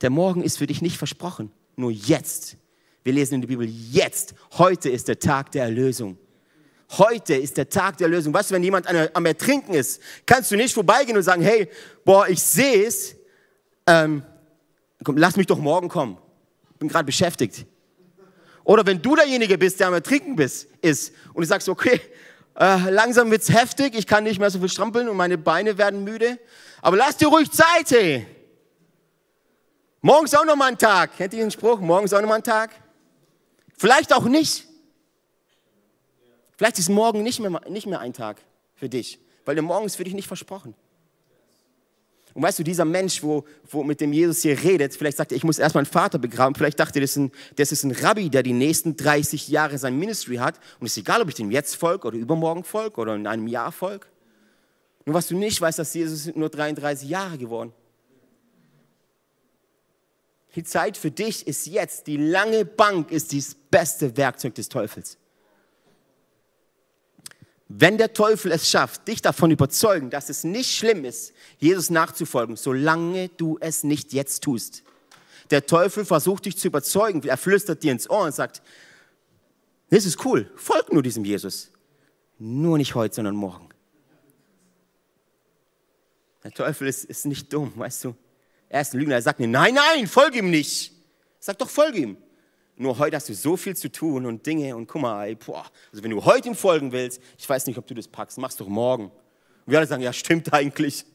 Der 0.03 0.11
Morgen 0.11 0.42
ist 0.42 0.59
für 0.59 0.66
dich 0.66 0.83
nicht 0.83 0.99
versprochen, 0.99 1.51
nur 1.77 1.90
jetzt. 1.90 2.59
Wir 3.07 3.12
lesen 3.12 3.35
in 3.35 3.40
der 3.40 3.47
Bibel, 3.47 3.69
jetzt, 3.69 4.35
heute 4.59 4.90
ist 4.90 5.07
der 5.07 5.16
Tag 5.16 5.53
der 5.53 5.62
Erlösung. 5.62 6.19
Heute 6.99 7.37
ist 7.37 7.57
der 7.57 7.69
Tag 7.69 7.99
der 7.99 8.07
Erlösung. 8.07 8.35
Weißt 8.35 8.51
du, 8.51 8.57
wenn 8.57 8.64
jemand 8.64 8.88
am 8.88 9.27
Ertrinken 9.27 9.75
ist, 9.75 10.03
kannst 10.27 10.51
du 10.51 10.57
nicht 10.57 10.75
vorbeigehen 10.75 11.16
und 11.16 11.23
sagen, 11.23 11.40
hey, 11.40 11.71
boah, 12.05 12.27
ich 12.29 12.42
sehe 12.42 12.85
es, 12.85 13.14
ähm, 13.87 14.25
komm, 15.05 15.19
lass 15.19 15.37
mich 15.37 15.47
doch 15.47 15.59
morgen 15.59 15.88
kommen. 15.88 16.19
Ich 16.73 16.79
bin 16.79 16.88
gerade 16.88 17.05
beschäftigt. 17.05 17.64
Oder 18.64 18.85
wenn 18.85 19.01
du 19.01 19.14
derjenige 19.14 19.57
bist, 19.57 19.79
der 19.79 19.87
am 19.87 19.95
Ertrinken 19.95 20.35
bist, 20.35 20.66
ist 20.83 21.12
und 21.33 21.42
du 21.42 21.47
sagst, 21.47 21.69
okay, 21.69 22.01
äh, 22.59 22.90
langsam 22.90 23.31
wird's 23.31 23.53
heftig, 23.53 23.95
ich 23.95 24.09
kann 24.09 24.25
nicht 24.25 24.40
mehr 24.40 24.51
so 24.51 24.59
viel 24.59 24.69
strampeln 24.69 25.09
und 25.09 25.16
meine 25.16 25.38
Beine 25.38 25.79
werden 25.79 26.03
müde, 26.03 26.40
aber 26.83 26.97
lass 26.97 27.16
dir 27.16 27.29
ruhig 27.29 27.53
Zeit, 27.53 27.88
hey. 27.88 28.27
Morgen 30.01 30.25
ist 30.25 30.37
auch 30.37 30.45
noch 30.45 30.57
mal 30.57 30.73
ein 30.73 30.79
Tag. 30.79 31.16
Kennt 31.16 31.35
ihr 31.35 31.45
den 31.45 31.53
Spruch? 31.53 31.79
Morgen 31.79 32.07
ist 32.07 32.12
auch 32.12 32.21
noch 32.21 32.29
mal 32.29 32.35
ein 32.35 32.42
Tag. 32.42 32.71
Vielleicht 33.77 34.12
auch 34.12 34.25
nicht. 34.25 34.67
Vielleicht 36.57 36.79
ist 36.79 36.89
morgen 36.89 37.23
nicht 37.23 37.41
mehr, 37.41 37.61
nicht 37.69 37.87
mehr 37.87 38.01
ein 38.01 38.12
Tag 38.12 38.41
für 38.75 38.89
dich, 38.89 39.19
weil 39.45 39.55
der 39.55 39.62
Morgen 39.62 39.87
ist 39.87 39.97
für 39.97 40.05
dich 40.05 40.15
nicht 40.15 40.27
versprochen. 40.27 40.75
Und 42.33 42.43
weißt 42.43 42.59
du, 42.59 42.65
dieser 42.65 42.85
Mensch, 42.85 43.23
wo, 43.23 43.45
wo 43.71 43.83
mit 43.83 43.99
dem 44.01 44.12
Jesus 44.12 44.43
hier 44.43 44.62
redet, 44.62 44.95
vielleicht 44.95 45.17
sagt 45.17 45.33
er, 45.33 45.37
ich 45.37 45.45
muss 45.45 45.59
erst 45.59 45.75
meinen 45.75 45.87
Vater 45.87 46.19
begraben, 46.19 46.55
vielleicht 46.55 46.79
dachte 46.79 46.99
er, 46.99 47.01
das 47.01 47.12
ist, 47.12 47.17
ein, 47.17 47.33
das 47.57 47.73
ist 47.73 47.83
ein 47.83 47.93
Rabbi, 47.93 48.29
der 48.29 48.43
die 48.43 48.53
nächsten 48.53 48.95
30 48.95 49.49
Jahre 49.49 49.79
sein 49.79 49.99
Ministry 49.99 50.37
hat 50.37 50.61
und 50.79 50.87
es 50.87 50.93
ist 50.93 50.99
egal, 50.99 51.23
ob 51.23 51.31
ich 51.31 51.35
dem 51.35 51.51
jetzt 51.51 51.77
folge 51.77 52.09
oder 52.09 52.19
übermorgen 52.19 52.62
folge 52.62 53.01
oder 53.01 53.15
in 53.15 53.27
einem 53.27 53.47
Jahr 53.47 53.73
folge. 53.73 54.07
Nur 55.07 55.15
was 55.15 55.29
du 55.29 55.37
nicht 55.37 55.59
weißt, 55.61 55.79
dass 55.79 55.95
Jesus 55.95 56.35
nur 56.35 56.51
33 56.51 57.09
Jahre 57.09 57.39
geworden. 57.39 57.73
Die 60.57 60.64
Zeit 60.64 60.97
für 60.97 61.11
dich 61.11 61.47
ist 61.47 61.66
jetzt. 61.66 62.07
Die 62.07 62.16
lange 62.16 62.64
Bank 62.64 63.12
ist 63.12 63.35
das 63.35 63.55
beste 63.55 64.16
Werkzeug 64.16 64.55
des 64.55 64.71
Teufels. 64.71 65.19
Wenn 67.69 67.99
der 67.99 68.14
Teufel 68.14 68.53
es 68.53 68.71
schafft, 68.71 69.07
dich 69.07 69.21
davon 69.21 69.51
überzeugen, 69.51 70.09
dass 70.09 70.31
es 70.31 70.45
nicht 70.45 70.75
schlimm 70.75 71.05
ist, 71.05 71.35
Jesus 71.59 71.90
nachzufolgen, 71.90 72.57
solange 72.57 73.29
du 73.29 73.59
es 73.61 73.85
nicht 73.85 74.12
jetzt 74.12 74.45
tust. 74.45 74.83
Der 75.51 75.66
Teufel 75.66 76.05
versucht 76.05 76.47
dich 76.47 76.57
zu 76.57 76.69
überzeugen, 76.69 77.23
er 77.27 77.37
flüstert 77.37 77.83
dir 77.83 77.92
ins 77.92 78.09
Ohr 78.09 78.25
und 78.25 78.35
sagt, 78.35 78.62
das 79.90 80.07
ist 80.07 80.25
cool, 80.25 80.51
folg 80.57 80.92
nur 80.92 81.03
diesem 81.03 81.25
Jesus. 81.25 81.71
Nur 82.38 82.79
nicht 82.79 82.95
heute, 82.95 83.14
sondern 83.14 83.37
morgen. 83.37 83.69
Der 86.45 86.53
Teufel 86.53 86.88
ist, 86.88 87.05
ist 87.05 87.27
nicht 87.27 87.53
dumm, 87.53 87.73
weißt 87.77 88.05
du. 88.05 88.14
Er 88.68 88.81
ist 88.81 88.94
ein 88.94 89.00
Lügner, 89.00 89.14
er 89.14 89.22
sagt 89.22 89.40
mir, 89.40 89.48
nein, 89.48 89.74
nein, 89.74 90.07
folge 90.07 90.38
ihm 90.38 90.50
nicht. 90.50 90.92
Sag 91.38 91.59
doch, 91.59 91.70
folge 91.70 91.98
ihm. 91.98 92.16
Nur 92.76 92.98
heute 92.98 93.16
hast 93.16 93.29
du 93.29 93.35
so 93.35 93.57
viel 93.57 93.74
zu 93.74 93.90
tun 93.90 94.26
und 94.26 94.44
Dinge 94.44 94.76
und 94.76 94.87
guck 94.87 95.00
mal, 95.00 95.26
ey, 95.26 95.35
boah, 95.35 95.64
also 95.90 96.05
wenn 96.05 96.11
du 96.11 96.24
heute 96.24 96.48
ihm 96.48 96.55
folgen 96.55 96.92
willst, 96.92 97.20
ich 97.38 97.48
weiß 97.48 97.66
nicht, 97.66 97.79
ob 97.79 97.87
du 97.87 97.94
das 97.94 98.07
packst, 98.07 98.37
mach's 98.38 98.57
doch 98.57 98.68
morgen. 98.68 99.05
Und 99.05 99.12
wir 99.72 99.79
alle 99.79 99.87
sagen, 99.87 100.02
ja, 100.02 100.12
stimmt 100.12 100.52
eigentlich. 100.52 101.07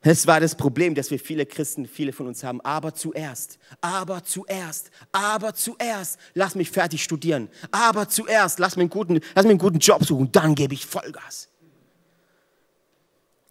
Es 0.00 0.26
war 0.28 0.38
das 0.38 0.54
Problem, 0.54 0.94
dass 0.94 1.10
wir 1.10 1.18
viele 1.18 1.44
Christen, 1.44 1.86
viele 1.86 2.12
von 2.12 2.28
uns 2.28 2.44
haben. 2.44 2.60
Aber 2.60 2.94
zuerst, 2.94 3.58
aber 3.80 4.22
zuerst, 4.22 4.90
aber 5.10 5.54
zuerst, 5.54 6.18
lass 6.34 6.54
mich 6.54 6.70
fertig 6.70 7.02
studieren. 7.02 7.48
Aber 7.72 8.08
zuerst, 8.08 8.60
lass 8.60 8.76
mir 8.76 8.82
einen 8.82 8.90
guten, 8.90 9.20
lass 9.34 9.44
mir 9.44 9.50
einen 9.50 9.58
guten 9.58 9.80
Job 9.80 10.04
suchen, 10.04 10.30
dann 10.30 10.54
gebe 10.54 10.72
ich 10.72 10.86
Vollgas. 10.86 11.48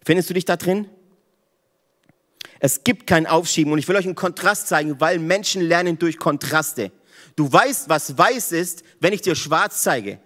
Findest 0.08 0.30
du 0.30 0.32
dich 0.32 0.46
da 0.46 0.56
drin? 0.56 0.88
Es 2.60 2.82
gibt 2.82 3.06
kein 3.06 3.26
Aufschieben 3.26 3.70
und 3.74 3.78
ich 3.78 3.86
will 3.88 3.96
euch 3.96 4.06
einen 4.06 4.14
Kontrast 4.14 4.66
zeigen, 4.66 4.98
weil 5.02 5.18
Menschen 5.18 5.60
lernen 5.60 5.98
durch 5.98 6.16
Kontraste. 6.16 6.92
Du 7.36 7.52
weißt, 7.52 7.90
was 7.90 8.16
weiß 8.16 8.52
ist, 8.52 8.84
wenn 9.00 9.12
ich 9.12 9.20
dir 9.20 9.34
schwarz 9.34 9.82
zeige. 9.82 10.18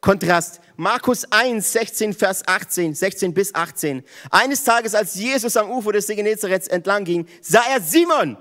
Kontrast. 0.00 0.60
Markus 0.74 1.24
1, 1.30 1.70
16, 1.72 2.14
Vers 2.14 2.42
18, 2.48 2.96
16 2.96 3.32
bis 3.32 3.54
18. 3.54 4.02
Eines 4.28 4.64
Tages, 4.64 4.92
als 4.92 5.14
Jesus 5.14 5.56
am 5.56 5.70
Ufer 5.70 5.92
des 5.92 6.08
See 6.08 6.18
entlang 6.18 7.04
ging, 7.04 7.28
sah 7.40 7.62
er 7.72 7.80
Simon 7.80 8.36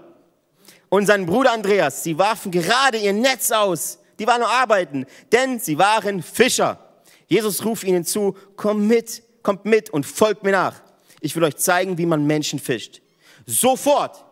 und 0.90 1.06
seinen 1.06 1.28
Bruder 1.28 1.52
Andreas. 1.52 2.02
Sie 2.02 2.18
warfen 2.18 2.50
gerade 2.50 2.98
ihr 2.98 3.14
Netz 3.14 3.52
aus. 3.52 4.00
Die 4.18 4.26
waren 4.26 4.42
noch 4.42 4.52
arbeiten, 4.52 5.06
denn 5.32 5.60
sie 5.60 5.78
waren 5.78 6.24
Fischer. 6.24 7.04
Jesus 7.28 7.64
ruft 7.64 7.84
ihnen 7.84 8.04
zu, 8.04 8.36
komm 8.56 8.88
mit, 8.88 9.22
kommt 9.44 9.66
mit 9.66 9.90
und 9.90 10.06
folgt 10.06 10.44
mir 10.44 10.52
nach. 10.52 10.82
Ich 11.20 11.36
will 11.36 11.44
euch 11.44 11.58
zeigen, 11.58 11.98
wie 11.98 12.06
man 12.06 12.26
Menschen 12.26 12.60
fischt. 12.60 13.02
Sofort. 13.46 14.26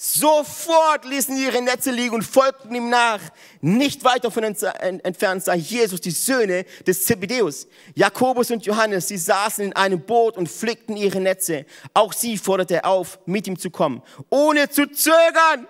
Sofort 0.00 1.04
ließen 1.06 1.34
sie 1.34 1.46
ihre 1.46 1.60
Netze 1.60 1.90
liegen 1.90 2.14
und 2.14 2.22
folgten 2.22 2.72
ihm 2.72 2.88
nach. 2.88 3.18
Nicht 3.60 4.04
weit 4.04 4.24
von 4.32 4.44
entfernt 4.44 5.42
sah 5.42 5.54
Jesus 5.54 6.00
die 6.00 6.12
Söhne 6.12 6.64
des 6.86 7.04
Zebedeus, 7.04 7.66
Jakobus 7.96 8.52
und 8.52 8.64
Johannes. 8.64 9.08
Sie 9.08 9.16
saßen 9.16 9.64
in 9.64 9.72
einem 9.72 10.00
Boot 10.00 10.36
und 10.36 10.48
flickten 10.48 10.96
ihre 10.96 11.20
Netze. 11.20 11.66
Auch 11.94 12.12
sie 12.12 12.38
forderte 12.38 12.74
er 12.74 12.86
auf, 12.86 13.18
mit 13.26 13.48
ihm 13.48 13.58
zu 13.58 13.70
kommen, 13.70 14.00
ohne 14.30 14.70
zu 14.70 14.88
zögern. 14.88 15.66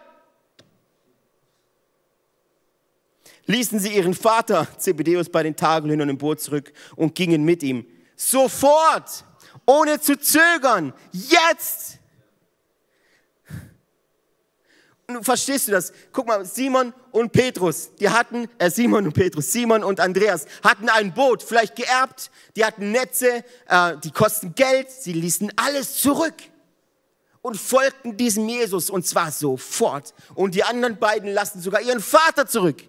Ließen 3.48 3.78
sie 3.80 3.96
ihren 3.96 4.12
Vater 4.12 4.68
Zebedeus 4.76 5.30
bei 5.30 5.42
den 5.42 5.56
Tagelhühnern 5.56 6.10
im 6.10 6.18
Boot 6.18 6.38
zurück 6.38 6.70
und 6.96 7.14
gingen 7.14 7.44
mit 7.44 7.62
ihm. 7.62 7.86
Sofort 8.14 9.24
ohne 9.64 9.98
zu 10.00 10.18
zögern, 10.18 10.92
jetzt. 11.12 11.98
Und 15.06 15.24
verstehst 15.24 15.68
du 15.68 15.72
das? 15.72 15.94
Guck 16.12 16.26
mal, 16.26 16.44
Simon 16.44 16.92
und 17.10 17.32
Petrus, 17.32 17.94
die 17.98 18.10
hatten, 18.10 18.50
äh 18.58 18.70
Simon 18.70 19.06
und 19.06 19.14
Petrus, 19.14 19.50
Simon 19.50 19.82
und 19.82 19.98
Andreas 19.98 20.44
hatten 20.62 20.90
ein 20.90 21.14
Boot, 21.14 21.42
vielleicht 21.42 21.76
geerbt, 21.76 22.30
die 22.54 22.66
hatten 22.66 22.92
Netze, 22.92 23.42
äh, 23.68 23.96
die 24.04 24.10
kosten 24.10 24.54
Geld, 24.54 24.90
sie 24.90 25.14
ließen 25.14 25.50
alles 25.56 25.94
zurück 25.94 26.34
und 27.40 27.56
folgten 27.56 28.18
diesem 28.18 28.46
Jesus 28.46 28.90
und 28.90 29.06
zwar 29.06 29.32
sofort. 29.32 30.12
Und 30.34 30.54
die 30.54 30.64
anderen 30.64 30.98
beiden 30.98 31.32
lassen 31.32 31.62
sogar 31.62 31.80
ihren 31.80 32.00
Vater 32.00 32.46
zurück. 32.46 32.84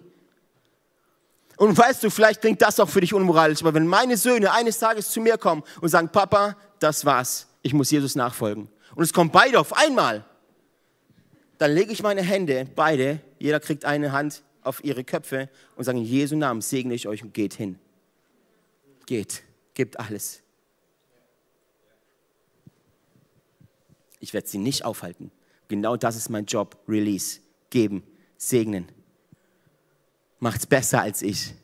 Und 1.60 1.76
weißt 1.76 2.02
du, 2.02 2.08
vielleicht 2.08 2.40
klingt 2.40 2.62
das 2.62 2.80
auch 2.80 2.88
für 2.88 3.02
dich 3.02 3.12
unmoralisch, 3.12 3.60
aber 3.60 3.74
wenn 3.74 3.86
meine 3.86 4.16
Söhne 4.16 4.50
eines 4.50 4.78
Tages 4.78 5.10
zu 5.10 5.20
mir 5.20 5.36
kommen 5.36 5.62
und 5.82 5.90
sagen, 5.90 6.08
Papa, 6.08 6.56
das 6.78 7.04
war's, 7.04 7.48
ich 7.60 7.74
muss 7.74 7.90
Jesus 7.90 8.14
nachfolgen. 8.14 8.70
Und 8.94 9.04
es 9.04 9.12
kommen 9.12 9.30
beide 9.30 9.60
auf 9.60 9.76
einmal. 9.76 10.24
Dann 11.58 11.74
lege 11.74 11.92
ich 11.92 12.02
meine 12.02 12.22
Hände, 12.22 12.66
beide, 12.74 13.20
jeder 13.38 13.60
kriegt 13.60 13.84
eine 13.84 14.10
Hand 14.10 14.42
auf 14.62 14.82
ihre 14.82 15.04
Köpfe 15.04 15.50
und 15.76 15.84
sage, 15.84 15.98
in 15.98 16.04
Jesu 16.04 16.34
Namen 16.34 16.62
segne 16.62 16.94
ich 16.94 17.06
euch 17.06 17.22
und 17.22 17.34
geht 17.34 17.52
hin. 17.52 17.78
Geht, 19.04 19.42
gebt 19.74 20.00
alles. 20.00 20.40
Ich 24.18 24.32
werde 24.32 24.48
sie 24.48 24.56
nicht 24.56 24.86
aufhalten. 24.86 25.30
Genau 25.68 25.98
das 25.98 26.16
ist 26.16 26.30
mein 26.30 26.46
Job. 26.46 26.78
Release, 26.88 27.40
geben, 27.68 28.02
segnen. 28.38 28.90
Macht's 30.40 30.66
besser 30.66 31.00
als 31.00 31.22
ich. 31.22 31.54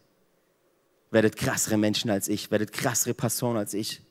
Werdet 1.11 1.37
krassere 1.37 1.77
Menschen 1.77 2.11
als 2.11 2.29
ich. 2.29 2.51
Werdet 2.51 2.73
krassere 2.73 3.15
Personen 3.15 3.59
als 3.59 3.75
ich 3.75 4.03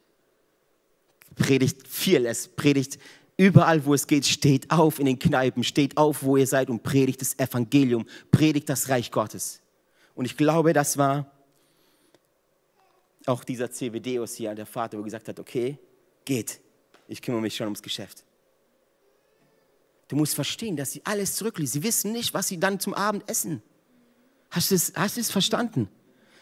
predigt 1.35 1.87
viel, 1.87 2.25
es 2.25 2.47
predigt 2.47 2.97
überall, 3.37 3.85
wo 3.85 3.93
es 3.93 4.07
geht, 4.07 4.25
steht 4.25 4.71
auf 4.71 4.99
in 4.99 5.05
den 5.05 5.19
Kneipen, 5.19 5.63
steht 5.63 5.97
auf, 5.97 6.23
wo 6.23 6.37
ihr 6.37 6.47
seid 6.47 6.69
und 6.69 6.83
predigt 6.83 7.21
das 7.21 7.37
Evangelium, 7.37 8.05
predigt 8.31 8.69
das 8.69 8.89
Reich 8.89 9.11
Gottes. 9.11 9.61
Und 10.15 10.25
ich 10.25 10.37
glaube, 10.37 10.73
das 10.73 10.97
war 10.97 11.31
auch 13.25 13.43
dieser 13.43 13.69
CWDus 13.69 14.35
hier, 14.35 14.55
der 14.55 14.65
Vater, 14.65 14.97
wo 14.97 15.03
gesagt 15.03 15.27
hat, 15.27 15.39
okay, 15.39 15.77
geht, 16.23 16.59
ich 17.07 17.21
kümmere 17.21 17.41
mich 17.41 17.55
schon 17.55 17.67
ums 17.67 17.81
Geschäft. 17.81 18.23
Du 20.07 20.15
musst 20.15 20.35
verstehen, 20.35 20.77
dass 20.77 20.91
sie 20.91 21.01
alles 21.03 21.35
zurückließen. 21.35 21.81
Sie 21.81 21.87
wissen 21.87 22.11
nicht, 22.11 22.33
was 22.33 22.47
sie 22.47 22.59
dann 22.59 22.79
zum 22.79 22.93
Abend 22.93 23.27
essen. 23.27 23.63
Hast 24.49 24.71
du 24.71 24.75
es, 24.75 24.93
hast 24.95 25.17
du 25.17 25.21
es 25.21 25.31
verstanden? 25.31 25.89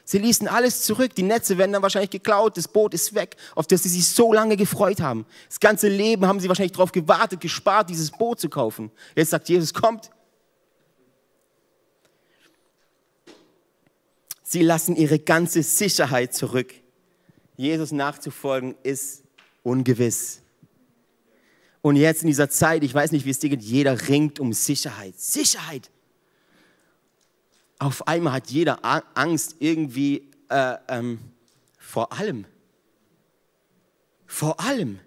Sie 0.05 0.17
ließen 0.17 0.47
alles 0.47 0.81
zurück. 0.81 1.15
Die 1.15 1.23
Netze 1.23 1.57
werden 1.57 1.71
dann 1.71 1.81
wahrscheinlich 1.81 2.09
geklaut. 2.09 2.57
Das 2.57 2.67
Boot 2.67 2.93
ist 2.93 3.13
weg, 3.13 3.37
auf 3.55 3.67
das 3.67 3.83
sie 3.83 3.89
sich 3.89 4.07
so 4.07 4.33
lange 4.33 4.57
gefreut 4.57 4.99
haben. 5.01 5.25
Das 5.47 5.59
ganze 5.59 5.87
Leben 5.87 6.25
haben 6.25 6.39
sie 6.39 6.49
wahrscheinlich 6.49 6.73
darauf 6.73 6.91
gewartet, 6.91 7.39
gespart, 7.39 7.89
dieses 7.89 8.11
Boot 8.11 8.39
zu 8.39 8.49
kaufen. 8.49 8.91
Jetzt 9.15 9.29
sagt 9.29 9.47
Jesus, 9.47 9.73
kommt. 9.73 10.09
Sie 14.43 14.61
lassen 14.61 14.95
ihre 14.95 15.19
ganze 15.19 15.63
Sicherheit 15.63 16.35
zurück. 16.35 16.73
Jesus 17.55 17.91
nachzufolgen 17.91 18.75
ist 18.83 19.23
ungewiss. 19.63 20.41
Und 21.81 21.95
jetzt 21.95 22.21
in 22.21 22.27
dieser 22.27 22.49
Zeit, 22.49 22.83
ich 22.83 22.93
weiß 22.93 23.11
nicht, 23.11 23.25
wie 23.25 23.29
es 23.29 23.39
dir 23.39 23.49
geht, 23.49 23.61
jeder 23.61 24.07
ringt 24.07 24.39
um 24.39 24.53
Sicherheit. 24.53 25.19
Sicherheit. 25.19 25.89
Auf 27.83 28.07
einmal 28.07 28.33
hat 28.33 28.49
jeder 28.49 28.79
Angst 29.13 29.57
irgendwie 29.59 30.31
äh, 30.49 30.77
ähm, 30.87 31.19
vor 31.77 32.13
allem. 32.13 32.45
Vor 34.25 34.59
allem. 34.59 34.99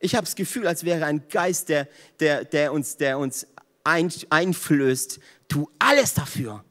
Ich 0.00 0.14
habe 0.14 0.24
das 0.24 0.34
Gefühl, 0.34 0.66
als 0.66 0.84
wäre 0.84 1.06
ein 1.06 1.28
Geist, 1.28 1.68
der, 1.68 1.88
der, 2.18 2.44
der 2.44 2.72
uns, 2.72 2.96
der 2.96 3.18
uns 3.18 3.46
ein, 3.84 4.12
einflößt, 4.28 5.20
tu 5.48 5.70
alles 5.78 6.14
dafür, 6.14 6.64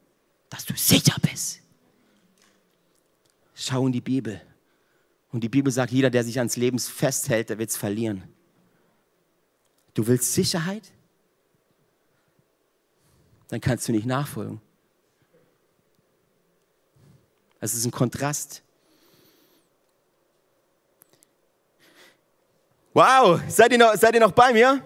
dass 0.49 0.65
du 0.65 0.75
sicher 0.75 1.15
bist. 1.21 1.61
Schau 3.55 3.87
in 3.87 3.93
die 3.93 4.01
Bibel. 4.01 4.41
Und 5.31 5.41
die 5.41 5.49
Bibel 5.49 5.71
sagt, 5.71 5.91
jeder, 5.91 6.09
der 6.09 6.23
sich 6.23 6.37
ans 6.37 6.57
Leben 6.57 6.77
festhält, 6.79 7.49
der 7.49 7.57
wird 7.57 7.69
es 7.69 7.77
verlieren. 7.77 8.23
Du 9.93 10.05
willst 10.05 10.33
Sicherheit? 10.33 10.91
Dann 13.47 13.61
kannst 13.61 13.87
du 13.87 13.93
nicht 13.93 14.05
nachfolgen. 14.05 14.59
Es 17.63 17.73
ist 17.73 17.85
ein 17.85 17.91
Kontrast. 17.91 18.61
Wow, 22.93 23.39
seid 23.47 23.71
ihr 23.71 23.77
noch, 23.77 23.95
seid 23.95 24.13
ihr 24.15 24.19
noch 24.19 24.33
bei 24.33 24.51
mir? 24.51 24.83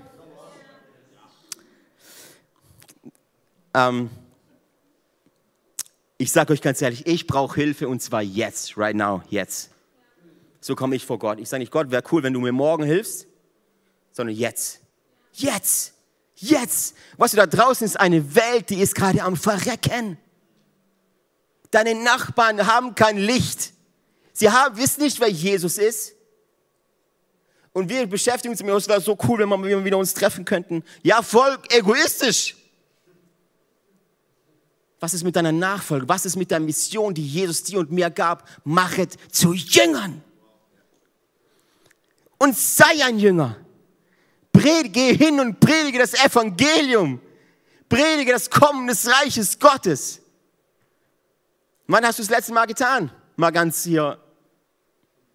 Ähm, 3.74 4.12
ich 6.20 6.32
sage 6.32 6.54
euch 6.54 6.62
ganz 6.62 6.80
ehrlich, 6.80 7.08
ich 7.08 7.26
brauche 7.26 7.56
Hilfe 7.56 7.88
und 7.88 8.00
zwar 8.04 8.22
jetzt, 8.22 8.78
right 8.78 8.96
now, 8.96 9.24
jetzt. 9.32 9.72
So 10.62 10.76
komme 10.76 10.96
ich 10.96 11.04
vor 11.04 11.18
Gott. 11.18 11.40
Ich 11.40 11.50
sage 11.50 11.62
nicht, 11.62 11.72
Gott, 11.72 11.90
wäre 11.90 12.04
cool, 12.12 12.22
wenn 12.22 12.34
du 12.34 12.42
mir 12.42 12.52
morgen 12.52 12.84
hilfst, 12.84 13.26
sondern 14.12 14.36
jetzt. 14.36 14.82
Jetzt. 15.34 15.96
Jetzt. 16.36 16.96
Was 17.18 17.32
du 17.32 17.38
da 17.38 17.48
draußen 17.48 17.86
ist 17.86 18.00
eine 18.00 18.36
Welt, 18.36 18.70
die 18.70 18.82
ist 18.82 18.94
gerade 18.94 19.24
am 19.24 19.36
Verrecken. 19.36 20.20
Deine 21.78 21.94
Nachbarn 21.94 22.66
haben 22.66 22.96
kein 22.96 23.20
Licht. 23.20 23.72
Sie 24.34 24.50
haben, 24.50 24.76
wissen 24.78 25.04
nicht, 25.04 25.20
wer 25.20 25.30
Jesus 25.30 25.78
ist. 25.78 26.16
Und 27.72 27.88
wir 27.88 28.08
beschäftigen 28.08 28.52
uns 28.52 28.64
mit 28.64 28.74
uns, 28.74 28.88
wäre 28.88 29.00
so 29.00 29.16
cool, 29.28 29.38
wenn 29.38 29.64
wir 29.64 29.86
wieder 29.86 30.00
uns 30.00 30.16
treffen 30.16 30.44
könnten. 30.44 30.84
Ja, 31.04 31.22
voll 31.22 31.56
egoistisch. 31.70 32.56
Was 35.00 35.14
ist 35.14 35.24
mit 35.24 35.36
deiner 35.36 35.52
Nachfolge? 35.52 36.10
Was 36.10 36.26
ist 36.26 36.36
mit 36.36 36.50
der 36.50 36.60
Mission, 36.60 37.14
die 37.14 37.28
Jesus 37.28 37.62
dir 37.62 37.78
und 37.78 37.92
mir 37.92 38.10
gab? 38.10 38.50
Machet 38.64 39.16
zu 39.32 39.54
Jüngern. 39.54 40.24
Und 42.40 42.58
sei 42.58 43.06
ein 43.06 43.20
Jünger. 43.20 43.56
Predige 44.52 45.00
hin 45.00 45.40
und 45.40 45.60
predige 45.60 46.00
das 46.00 46.16
Evangelium. 46.16 47.22
Predige 47.88 48.32
das 48.32 48.50
Kommen 48.50 48.88
des 48.88 49.08
Reiches 49.08 49.60
Gottes. 49.60 50.22
Wann 51.88 52.06
hast 52.06 52.20
du 52.20 52.24
das 52.24 52.30
letzte 52.30 52.54
Mal 52.54 52.66
getan? 52.66 53.12
Mal 53.38 53.52
ganz 53.52 53.84
hier 53.84 54.20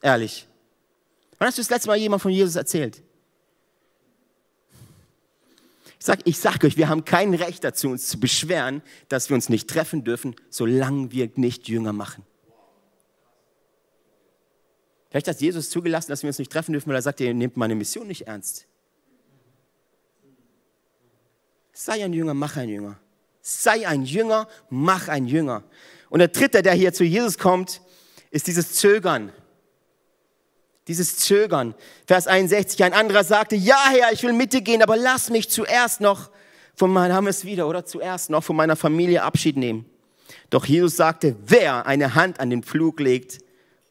ehrlich. 0.03 0.47
Wann 1.39 1.49
hast 1.49 1.59
du 1.59 1.63
das 1.63 1.71
letzte 1.71 1.89
Mal 1.89 1.97
jemand 1.97 2.23
von 2.23 2.31
Jesus 2.31 2.57
erzählt? 2.57 3.03
Ich 5.99 6.07
sage 6.07 6.23
ich 6.25 6.39
sag 6.39 6.63
euch, 6.65 6.77
wir 6.77 6.89
haben 6.89 7.05
kein 7.05 7.33
Recht 7.33 7.65
dazu, 7.65 7.89
uns 7.89 8.09
zu 8.09 8.21
beschweren, 8.21 8.83
dass 9.09 9.31
wir 9.31 9.35
uns 9.35 9.49
nicht 9.49 9.71
treffen 9.71 10.05
dürfen, 10.05 10.37
solange 10.51 11.13
wir 11.13 11.31
nicht 11.37 11.69
Jünger 11.69 11.93
machen. 11.93 12.25
Vielleicht 15.11 15.29
hat 15.29 15.41
Jesus 15.41 15.71
zugelassen, 15.71 16.11
dass 16.11 16.23
wir 16.23 16.29
uns 16.29 16.39
nicht 16.39 16.51
treffen 16.51 16.73
dürfen, 16.73 16.89
weil 16.89 16.97
er 16.97 17.03
sagt, 17.03 17.21
ihr 17.21 17.33
nehmt 17.35 17.57
meine 17.57 17.75
Mission 17.75 18.07
nicht 18.07 18.27
ernst. 18.27 18.67
Sei 21.73 22.05
ein 22.05 22.13
Jünger, 22.13 22.35
mach 22.35 22.57
ein 22.57 22.69
Jünger. 22.69 22.99
Sei 23.41 23.87
ein 23.87 24.05
Jünger, 24.05 24.49
mach 24.71 25.09
ein 25.09 25.27
Jünger. 25.27 25.65
Und 26.13 26.19
der 26.19 26.29
dritte, 26.29 26.61
der 26.61 26.75
hier 26.75 26.93
zu 26.93 27.05
Jesus 27.05 27.39
kommt, 27.39 27.81
ist 28.31 28.47
dieses 28.47 28.75
Zögern. 28.75 29.33
Dieses 30.87 31.17
Zögern. 31.17 31.75
Vers 32.07 32.27
61, 32.27 32.85
ein 32.85 32.93
anderer 32.93 33.25
sagte, 33.25 33.57
ja 33.57 33.83
Herr, 33.89 34.13
ich 34.13 34.23
will 34.23 34.35
mit 34.35 34.53
dir 34.53 34.61
gehen, 34.61 34.83
aber 34.83 34.99
lass 34.99 35.31
mich 35.31 35.49
zuerst 35.49 36.03
noch 36.03 36.31
von 36.75 36.93
meiner, 36.93 37.15
haben 37.15 37.25
wir 37.25 37.31
es 37.31 37.47
wieder, 37.47 37.67
oder 37.67 37.87
zuerst 37.87 38.29
noch 38.29 38.45
von 38.45 38.57
meiner 38.57 38.77
Familie 38.77 39.23
Abschied 39.23 39.57
nehmen. 39.57 39.87
Doch 40.51 40.67
Jesus 40.67 40.97
sagte, 40.97 41.35
wer 41.47 41.87
eine 41.87 42.15
Hand 42.15 42.41
an 42.41 42.51
den 42.51 42.63
Pflug 42.63 43.01
legt 43.01 43.39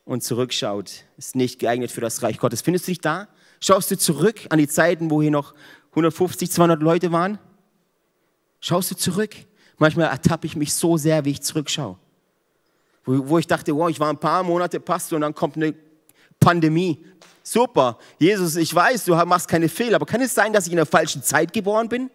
und 0.06 0.24
zurückschaut, 0.24 1.06
ist 1.18 1.36
nicht 1.36 1.58
geeignet 1.58 1.90
für 1.90 2.02
das 2.02 2.22
Reich 2.22 2.38
Gottes. 2.38 2.62
Findest 2.62 2.86
du 2.88 2.92
dich 2.92 3.02
da? 3.02 3.30
Schaust 3.60 3.90
du 3.90 3.98
zurück 3.98 4.42
an 4.50 4.60
die 4.60 4.68
Zeiten, 4.68 5.10
wo 5.10 5.24
hier 5.24 5.32
noch 5.32 5.56
150, 5.94 6.52
200 6.52 6.84
Leute 6.84 7.12
waren? 7.12 7.40
Schaust 8.60 8.92
du 8.92 8.96
zurück? 8.96 9.36
Manchmal 9.80 10.12
ertappe 10.12 10.46
ich 10.46 10.56
mich 10.56 10.76
so 10.76 10.98
sehr, 10.98 11.26
wie 11.26 11.32
ich 11.32 11.42
zurückschaue 11.42 11.98
wo, 13.06 13.30
wo 13.30 13.38
ich 13.38 13.48
dachte, 13.48 13.76
wow, 13.76 13.90
ich 13.90 14.00
war 14.00 14.10
ein 14.10 14.20
paar 14.20 14.44
Monate 14.44 14.80
Pastor 14.80 15.18
und 15.18 15.22
dann 15.22 15.36
kommt 15.36 15.58
eine 15.58 15.74
Pandemie. 16.40 17.04
Super, 17.44 17.98
Jesus, 18.20 18.56
ich 18.56 18.74
weiß, 18.74 19.06
du 19.06 19.16
machst 19.26 19.48
keine 19.48 19.68
Fehler, 19.68 19.96
aber 19.96 20.06
kann 20.06 20.22
es 20.22 20.34
sein, 20.34 20.54
dass 20.54 20.68
ich 20.68 20.74
in 20.74 20.78
der 20.78 20.86
falschen 20.86 21.24
Zeit 21.24 21.52
geboren 21.52 21.90
bin? 21.90 22.10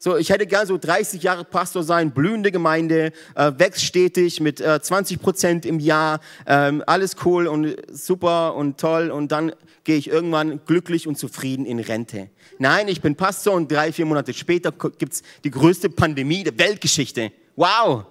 So, 0.00 0.16
ich 0.16 0.30
hätte 0.30 0.46
gern 0.46 0.64
so 0.64 0.78
30 0.78 1.22
Jahre 1.24 1.44
Pastor 1.44 1.82
sein, 1.82 2.12
blühende 2.12 2.52
Gemeinde, 2.52 3.10
äh, 3.34 3.52
wächst 3.56 3.82
stetig 3.82 4.40
mit 4.40 4.60
äh, 4.60 4.80
20 4.80 5.20
Prozent 5.20 5.66
im 5.66 5.80
Jahr, 5.80 6.20
ähm, 6.46 6.84
alles 6.86 7.16
cool 7.24 7.48
und 7.48 7.74
super 7.90 8.54
und 8.54 8.78
toll 8.78 9.10
und 9.10 9.32
dann 9.32 9.52
gehe 9.82 9.96
ich 9.96 10.08
irgendwann 10.08 10.60
glücklich 10.66 11.08
und 11.08 11.18
zufrieden 11.18 11.66
in 11.66 11.80
Rente. 11.80 12.30
Nein, 12.58 12.86
ich 12.86 13.00
bin 13.00 13.16
Pastor 13.16 13.54
und 13.54 13.72
drei, 13.72 13.90
vier 13.90 14.06
Monate 14.06 14.34
später 14.34 14.70
gibt 14.70 15.14
es 15.14 15.22
die 15.42 15.50
größte 15.50 15.90
Pandemie 15.90 16.44
der 16.44 16.56
Weltgeschichte. 16.56 17.32
Wow, 17.56 18.04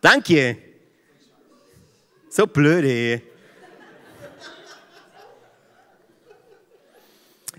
Danke. 0.00 0.56
So 2.30 2.46
blöde. 2.46 3.22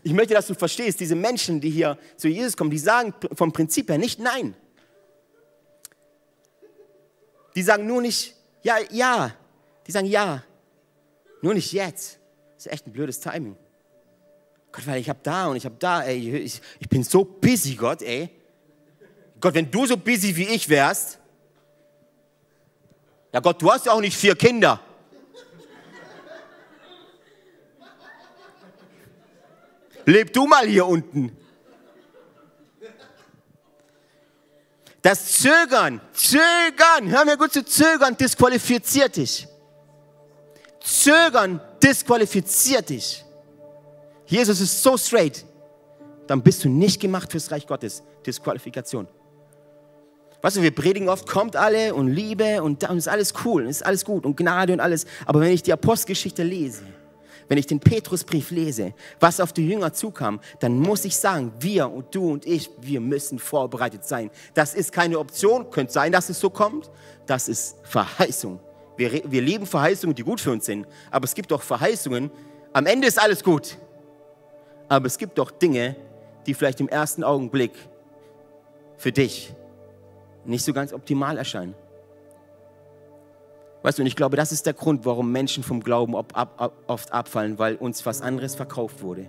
Ich 0.03 0.13
möchte, 0.13 0.33
dass 0.33 0.47
du 0.47 0.55
verstehst, 0.55 0.99
diese 0.99 1.15
Menschen, 1.15 1.61
die 1.61 1.69
hier 1.69 1.97
zu 2.17 2.27
Jesus 2.27 2.57
kommen, 2.57 2.71
die 2.71 2.79
sagen 2.79 3.13
vom 3.33 3.51
Prinzip 3.51 3.89
her 3.89 3.97
nicht 3.97 4.19
Nein. 4.19 4.55
Die 7.55 7.61
sagen 7.61 7.85
nur 7.85 8.01
nicht 8.01 8.35
Ja, 8.63 8.77
ja. 8.89 9.35
Die 9.85 9.91
sagen 9.91 10.07
Ja. 10.07 10.43
Nur 11.41 11.53
nicht 11.53 11.71
jetzt. 11.71 12.19
Das 12.55 12.65
ist 12.65 12.71
echt 12.71 12.87
ein 12.87 12.93
blödes 12.93 13.19
Timing. 13.19 13.55
Gott, 14.71 14.87
weil 14.87 15.01
ich 15.01 15.09
habe 15.09 15.19
da 15.21 15.47
und 15.47 15.57
ich 15.57 15.65
habe 15.65 15.75
da, 15.77 16.03
ey, 16.03 16.37
ich, 16.37 16.61
ich 16.79 16.87
bin 16.87 17.03
so 17.03 17.25
busy, 17.25 17.75
Gott, 17.75 18.01
ey. 18.01 18.29
Gott, 19.39 19.53
wenn 19.53 19.69
du 19.69 19.85
so 19.85 19.97
busy 19.97 20.35
wie 20.35 20.47
ich 20.47 20.69
wärst, 20.69 21.19
ja 23.33 23.39
Gott, 23.39 23.61
du 23.61 23.71
hast 23.71 23.85
ja 23.85 23.93
auch 23.93 24.01
nicht 24.01 24.17
vier 24.17 24.35
Kinder. 24.35 24.79
Leb 30.05 30.33
du 30.33 30.47
mal 30.47 30.67
hier 30.67 30.85
unten. 30.85 31.37
Das 35.01 35.39
Zögern, 35.39 35.99
Zögern, 36.13 37.09
hör 37.09 37.25
mir 37.25 37.37
gut 37.37 37.53
zu, 37.53 37.65
Zögern 37.65 38.15
disqualifiziert 38.15 39.15
dich. 39.15 39.47
Zögern 40.79 41.59
disqualifiziert 41.81 42.89
dich. 42.89 43.25
Jesus 44.27 44.61
ist 44.61 44.83
so 44.83 44.97
straight. 44.97 45.45
Dann 46.27 46.41
bist 46.41 46.63
du 46.63 46.69
nicht 46.69 47.01
gemacht 47.01 47.31
fürs 47.31 47.51
Reich 47.51 47.65
Gottes. 47.65 48.03
Disqualifikation. 48.25 49.07
Weißt 50.41 50.57
du, 50.57 50.61
wir 50.61 50.71
predigen 50.71 51.07
oft, 51.07 51.27
kommt 51.27 51.55
alle 51.55 51.93
und 51.93 52.07
Liebe 52.07 52.63
und, 52.63 52.89
und 52.89 52.97
ist 52.97 53.07
alles 53.07 53.33
cool, 53.45 53.67
ist 53.67 53.85
alles 53.85 54.03
gut 54.03 54.25
und 54.25 54.35
Gnade 54.35 54.73
und 54.73 54.79
alles. 54.79 55.05
Aber 55.25 55.39
wenn 55.41 55.51
ich 55.51 55.61
die 55.61 55.71
Apostelgeschichte 55.71 56.41
lese, 56.41 56.83
wenn 57.47 57.57
ich 57.57 57.67
den 57.67 57.79
Petrusbrief 57.79 58.49
lese, 58.49 58.93
was 59.19 59.39
auf 59.39 59.53
die 59.53 59.67
Jünger 59.67 59.93
zukam, 59.93 60.39
dann 60.59 60.79
muss 60.79 61.05
ich 61.05 61.17
sagen, 61.17 61.51
wir 61.59 61.91
und 61.91 62.15
du 62.15 62.31
und 62.31 62.47
ich, 62.47 62.69
wir 62.79 63.01
müssen 63.01 63.39
vorbereitet 63.39 64.05
sein. 64.05 64.31
Das 64.53 64.73
ist 64.73 64.91
keine 64.91 65.19
Option, 65.19 65.69
könnte 65.69 65.93
sein, 65.93 66.11
dass 66.11 66.29
es 66.29 66.39
so 66.39 66.49
kommt. 66.49 66.89
Das 67.27 67.47
ist 67.47 67.75
Verheißung. 67.83 68.59
Wir, 68.97 69.11
wir 69.29 69.41
leben 69.41 69.65
Verheißungen, 69.65 70.15
die 70.15 70.23
gut 70.23 70.41
für 70.41 70.51
uns 70.51 70.65
sind. 70.65 70.87
Aber 71.11 71.25
es 71.25 71.35
gibt 71.35 71.51
auch 71.53 71.61
Verheißungen, 71.61 72.31
am 72.73 72.85
Ende 72.85 73.07
ist 73.07 73.21
alles 73.21 73.43
gut. 73.43 73.77
Aber 74.87 75.07
es 75.07 75.17
gibt 75.17 75.37
doch 75.37 75.51
Dinge, 75.51 75.97
die 76.47 76.53
vielleicht 76.53 76.79
im 76.79 76.87
ersten 76.87 77.23
Augenblick 77.23 77.73
für 78.97 79.11
dich 79.11 79.53
nicht 80.45 80.63
so 80.63 80.73
ganz 80.73 80.93
optimal 80.93 81.37
erscheinen. 81.37 81.75
Weißt 83.83 83.97
du, 83.97 84.03
und 84.03 84.07
ich 84.07 84.15
glaube, 84.15 84.37
das 84.37 84.51
ist 84.51 84.65
der 84.65 84.73
Grund, 84.73 85.05
warum 85.05 85.31
Menschen 85.31 85.63
vom 85.63 85.81
Glauben 85.81 86.13
oft 86.15 87.11
abfallen, 87.11 87.57
weil 87.57 87.75
uns 87.75 88.05
was 88.05 88.21
anderes 88.21 88.55
verkauft 88.55 89.01
wurde. 89.01 89.27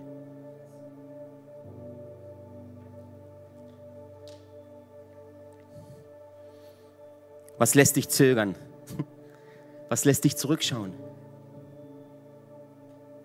Was 7.57 7.75
lässt 7.75 7.95
dich 7.95 8.09
zögern? 8.09 8.55
Was 9.89 10.05
lässt 10.05 10.23
dich 10.23 10.35
zurückschauen? 10.35 10.93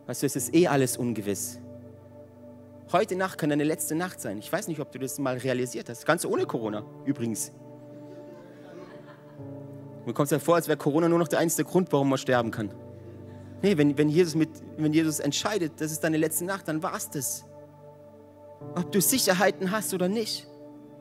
Weißt 0.07 0.23
du, 0.23 0.27
es 0.27 0.37
ist 0.37 0.55
eh 0.55 0.69
alles 0.69 0.97
ungewiss. 0.97 1.59
Heute 2.93 3.17
Nacht 3.17 3.37
kann 3.39 3.51
deine 3.51 3.65
letzte 3.65 3.95
Nacht 3.95 4.21
sein. 4.21 4.39
Ich 4.39 4.51
weiß 4.51 4.69
nicht, 4.69 4.81
ob 4.81 4.93
du 4.93 4.99
das 4.99 5.19
mal 5.19 5.37
realisiert 5.37 5.89
hast. 5.89 6.07
Ganz 6.07 6.25
ohne 6.25 6.47
Corona, 6.47 6.85
übrigens. 7.05 7.53
Mir 10.09 10.15
kommt 10.15 10.29
es 10.29 10.31
ja 10.31 10.39
vor, 10.39 10.55
als 10.55 10.69
wäre 10.69 10.79
Corona 10.79 11.07
nur 11.07 11.19
noch 11.19 11.29
der 11.29 11.39
einzige 11.39 11.69
Grund, 11.69 11.93
warum 11.93 12.09
man 12.09 12.17
sterben 12.17 12.51
kann. 12.51 12.71
Nee, 13.61 13.77
wenn, 13.77 13.99
wenn, 13.99 14.09
Jesus 14.09 14.35
mit, 14.35 14.49
wenn 14.79 14.95
Jesus 14.95 15.19
entscheidet, 15.19 15.73
das 15.83 15.93
ist 15.93 16.03
deine 16.03 16.17
letzte 16.17 16.47
Nacht, 16.47 16.67
dann 16.67 16.83
war 16.83 16.97
es 16.97 17.11
das. 17.11 17.45
Ob 18.75 18.91
du 18.91 19.03
Sicherheiten 19.03 19.71
hast 19.71 19.93
oder 19.93 20.09
nicht, 20.09 20.47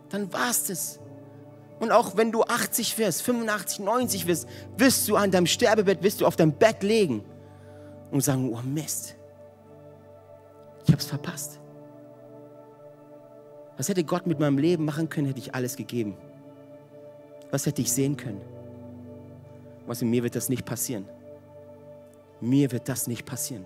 dann 0.10 0.34
war 0.34 0.50
es 0.50 0.66
das. 0.66 1.00
Und 1.80 1.94
auch 1.94 2.18
wenn 2.18 2.34
du 2.34 2.44
80 2.44 2.98
wirst, 2.98 3.22
85, 3.22 3.80
90 3.80 4.28
wirst, 4.28 4.50
wirst 4.76 5.08
du 5.08 5.16
an 5.16 5.32
deinem 5.32 5.46
Sterbebett, 5.46 6.04
wirst 6.04 6.20
du 6.20 6.26
auf 6.26 6.36
deinem 6.36 6.52
Bett 6.52 6.84
legen 6.84 7.24
und 8.12 8.20
sagen, 8.20 8.52
oh 8.54 8.60
Mist, 8.62 9.16
ich 10.84 10.92
habe 10.92 11.02
es 11.02 11.08
verpasst. 11.08 11.62
Was 13.78 13.88
hätte 13.88 14.04
Gott 14.04 14.28
mit 14.28 14.38
meinem 14.38 14.58
Leben 14.58 14.84
machen 14.84 15.08
können, 15.08 15.28
hätte 15.28 15.40
ich 15.40 15.56
alles 15.56 15.78
gegeben. 15.78 16.18
Was 17.52 17.66
hätte 17.66 17.82
ich 17.82 17.94
sehen 17.94 18.18
können? 18.18 18.57
Was 19.88 20.02
in 20.02 20.10
mir 20.10 20.22
wird 20.22 20.36
das 20.36 20.50
nicht 20.50 20.66
passieren. 20.66 21.08
Mir 22.40 22.72
wird 22.72 22.88
das 22.88 23.08
nicht 23.08 23.26
passieren. 23.26 23.66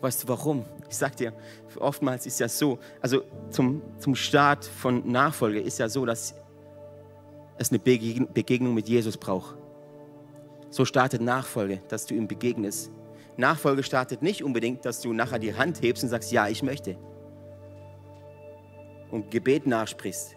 Weißt 0.00 0.24
du 0.24 0.28
warum? 0.28 0.64
Ich 0.88 0.96
sag 0.96 1.16
dir, 1.16 1.32
oftmals 1.78 2.26
ist 2.26 2.40
ja 2.40 2.48
so, 2.48 2.78
also 3.00 3.22
zum, 3.50 3.82
zum 3.98 4.14
Start 4.14 4.64
von 4.64 5.10
Nachfolge 5.10 5.60
ist 5.60 5.78
ja 5.78 5.88
so, 5.88 6.04
dass 6.04 6.34
es 7.58 7.70
eine 7.70 7.78
Begegnung 7.78 8.74
mit 8.74 8.88
Jesus 8.88 9.16
braucht. 9.16 9.56
So 10.70 10.84
startet 10.84 11.22
Nachfolge, 11.22 11.82
dass 11.88 12.06
du 12.06 12.14
ihm 12.14 12.28
begegnest. 12.28 12.90
Nachfolge 13.36 13.82
startet 13.82 14.22
nicht 14.22 14.42
unbedingt, 14.42 14.84
dass 14.84 15.00
du 15.00 15.12
nachher 15.12 15.38
die 15.38 15.54
Hand 15.54 15.82
hebst 15.82 16.02
und 16.02 16.10
sagst, 16.10 16.32
ja, 16.32 16.48
ich 16.48 16.62
möchte. 16.62 16.96
Und 19.10 19.30
Gebet 19.30 19.66
nachsprichst. 19.66 20.35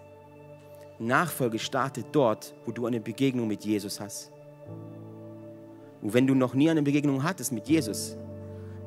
Nachfolge 1.00 1.60
startet 1.60 2.08
dort, 2.12 2.54
wo 2.66 2.72
du 2.72 2.86
eine 2.86 3.00
Begegnung 3.00 3.48
mit 3.48 3.64
Jesus 3.64 4.00
hast. 4.00 4.32
Und 6.02 6.14
wenn 6.14 6.28
du 6.28 6.36
noch 6.36 6.54
nie 6.54 6.70
eine 6.70 6.82
Begegnung 6.82 7.24
hattest 7.24 7.52
mit 7.52 7.68
Jesus, 7.68 8.18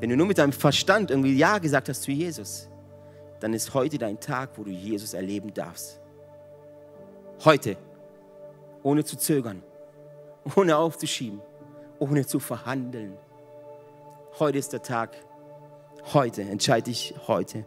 wenn 0.01 0.11
du 0.11 0.17
nur 0.17 0.27
mit 0.27 0.39
deinem 0.39 0.53
Verstand 0.53 1.11
irgendwie 1.11 1.37
Ja 1.37 1.59
gesagt 1.59 1.89
hast 1.89 2.03
zu 2.03 2.11
Jesus, 2.11 2.69
dann 3.41 3.55
ist 3.55 3.75
heute 3.75 3.99
dein 3.99 4.21
Tag, 4.21 4.51
wo 4.57 4.65
du 4.65 4.71
Jesus 4.71 5.15
erleben 5.15 5.53
darfst. 5.53 6.01
Heute, 7.45 7.77
ohne 8.83 9.05
zu 9.05 9.17
zögern, 9.17 9.63
ohne 10.57 10.77
aufzuschieben, 10.77 11.41
ohne 11.99 12.27
zu 12.27 12.41
verhandeln. 12.41 13.17
Heute 14.39 14.59
ist 14.59 14.73
der 14.73 14.83
Tag. 14.83 15.17
Heute 16.13 16.43
entscheide 16.43 16.91
ich 16.91 17.15
heute. 17.27 17.67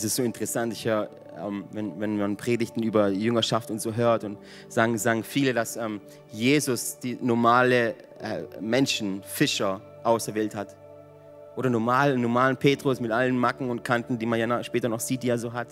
Es 0.00 0.04
ist 0.04 0.16
so 0.16 0.22
interessant, 0.22 0.72
ich 0.72 0.86
höre, 0.86 1.10
ähm, 1.38 1.66
wenn, 1.72 2.00
wenn 2.00 2.16
man 2.16 2.38
Predigten 2.38 2.82
über 2.82 3.08
Jüngerschaft 3.08 3.70
und 3.70 3.82
so 3.82 3.94
hört 3.94 4.24
und 4.24 4.38
sagen, 4.70 4.96
sagen 4.96 5.22
viele, 5.22 5.52
dass 5.52 5.76
ähm, 5.76 6.00
Jesus 6.32 6.98
die 7.00 7.18
normale 7.20 7.90
äh, 8.18 8.44
Menschen, 8.62 9.22
Fischer 9.22 9.82
auserwählt 10.02 10.54
hat. 10.54 10.74
Oder 11.54 11.68
normal, 11.68 12.16
normalen 12.16 12.56
Petrus 12.56 12.98
mit 12.98 13.10
allen 13.10 13.36
Macken 13.36 13.68
und 13.68 13.84
Kanten, 13.84 14.18
die 14.18 14.24
man 14.24 14.40
ja 14.40 14.64
später 14.64 14.88
noch 14.88 15.00
sieht, 15.00 15.22
die 15.22 15.28
er 15.28 15.36
so 15.36 15.52
hat. 15.52 15.68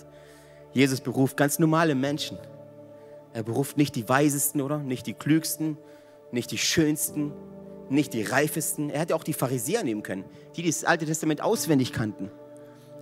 Jesus 0.73 1.01
beruft 1.01 1.35
ganz 1.35 1.57
normale 1.57 1.95
Menschen. 1.95 2.37
Er 3.33 3.41
beruft 3.41 3.77
nicht 3.77 3.95
die 3.95 4.07
Weisesten, 4.07 4.61
oder? 4.61 4.77
Nicht 4.77 5.07
die 5.07 5.15
Klügsten, 5.15 5.75
nicht 6.31 6.51
die 6.51 6.59
Schönsten, 6.59 7.31
nicht 7.89 8.13
die 8.13 8.21
Reifesten. 8.21 8.91
Er 8.91 8.99
hätte 8.99 9.15
auch 9.15 9.23
die 9.23 9.33
Pharisäer 9.33 9.83
nehmen 9.83 10.03
können, 10.03 10.23
die 10.55 10.67
das 10.67 10.83
Alte 10.83 11.07
Testament 11.07 11.41
auswendig 11.41 11.93
kannten 11.93 12.29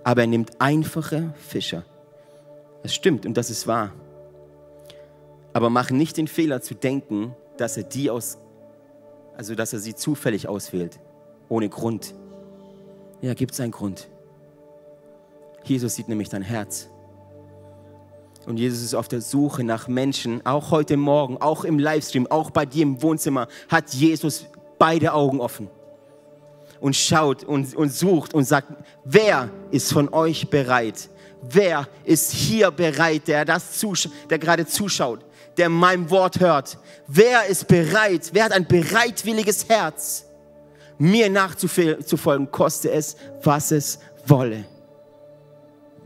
aber 0.08 0.22
er 0.22 0.26
nimmt 0.26 0.58
einfache 0.58 1.34
Fischer. 1.36 1.84
Das 2.82 2.94
stimmt 2.94 3.26
und 3.26 3.36
das 3.36 3.50
ist 3.50 3.66
wahr. 3.66 3.92
Aber 5.52 5.68
mach 5.68 5.90
nicht 5.90 6.16
den 6.16 6.28
Fehler 6.28 6.62
zu 6.62 6.74
denken, 6.74 7.36
dass 7.58 7.76
er 7.76 7.82
die 7.82 8.08
aus, 8.08 8.38
also 9.36 9.54
dass 9.54 9.74
er 9.74 9.80
sie 9.80 9.94
zufällig 9.94 10.48
auswählt, 10.48 10.98
ohne 11.50 11.68
Grund. 11.68 12.14
Ja, 13.20 13.34
gibt 13.34 13.52
es 13.52 13.60
einen 13.60 13.70
Grund. 13.70 14.08
Jesus 15.64 15.96
sieht 15.96 16.08
nämlich 16.08 16.30
dein 16.30 16.40
Herz. 16.40 16.88
Und 18.46 18.56
Jesus 18.56 18.80
ist 18.80 18.94
auf 18.94 19.08
der 19.08 19.20
Suche 19.20 19.62
nach 19.62 19.88
Menschen, 19.88 20.40
auch 20.46 20.70
heute 20.70 20.96
Morgen, 20.96 21.36
auch 21.36 21.66
im 21.66 21.78
Livestream, 21.78 22.26
auch 22.28 22.50
bei 22.50 22.64
dir 22.64 22.84
im 22.84 23.02
Wohnzimmer, 23.02 23.46
hat 23.68 23.92
Jesus 23.92 24.46
beide 24.78 25.12
Augen 25.12 25.38
offen 25.38 25.68
und 26.80 26.96
schaut 26.96 27.44
und, 27.44 27.74
und 27.74 27.92
sucht 27.92 28.34
und 28.34 28.44
sagt, 28.44 28.68
wer 29.04 29.50
ist 29.70 29.92
von 29.92 30.12
euch 30.12 30.48
bereit? 30.48 31.08
Wer 31.42 31.86
ist 32.04 32.32
hier 32.32 32.70
bereit, 32.70 33.28
der, 33.28 33.44
das 33.44 33.80
der 34.28 34.38
gerade 34.38 34.66
zuschaut, 34.66 35.20
der 35.56 35.68
mein 35.68 36.10
Wort 36.10 36.40
hört? 36.40 36.78
Wer 37.06 37.46
ist 37.46 37.68
bereit? 37.68 38.30
Wer 38.32 38.44
hat 38.44 38.52
ein 38.52 38.66
bereitwilliges 38.66 39.68
Herz, 39.68 40.24
mir 40.98 41.30
nachzufolgen, 41.30 42.50
koste 42.50 42.90
es, 42.90 43.16
was 43.42 43.70
es 43.70 43.98
wolle? 44.26 44.64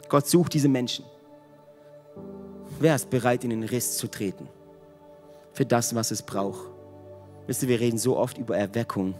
Gott 0.08 0.28
sucht 0.28 0.52
diese 0.52 0.68
Menschen. 0.68 1.06
Wer 2.78 2.96
ist 2.96 3.08
bereit, 3.08 3.44
in 3.44 3.50
den 3.50 3.62
Riss 3.62 3.96
zu 3.96 4.08
treten? 4.08 4.48
Für 5.54 5.64
das, 5.64 5.94
was 5.94 6.10
es 6.10 6.20
braucht. 6.20 6.68
Wisst 7.46 7.62
ihr, 7.62 7.68
wir 7.68 7.80
reden 7.80 7.98
so 7.98 8.16
oft 8.18 8.38
über 8.38 8.56
Erweckung. 8.56 9.14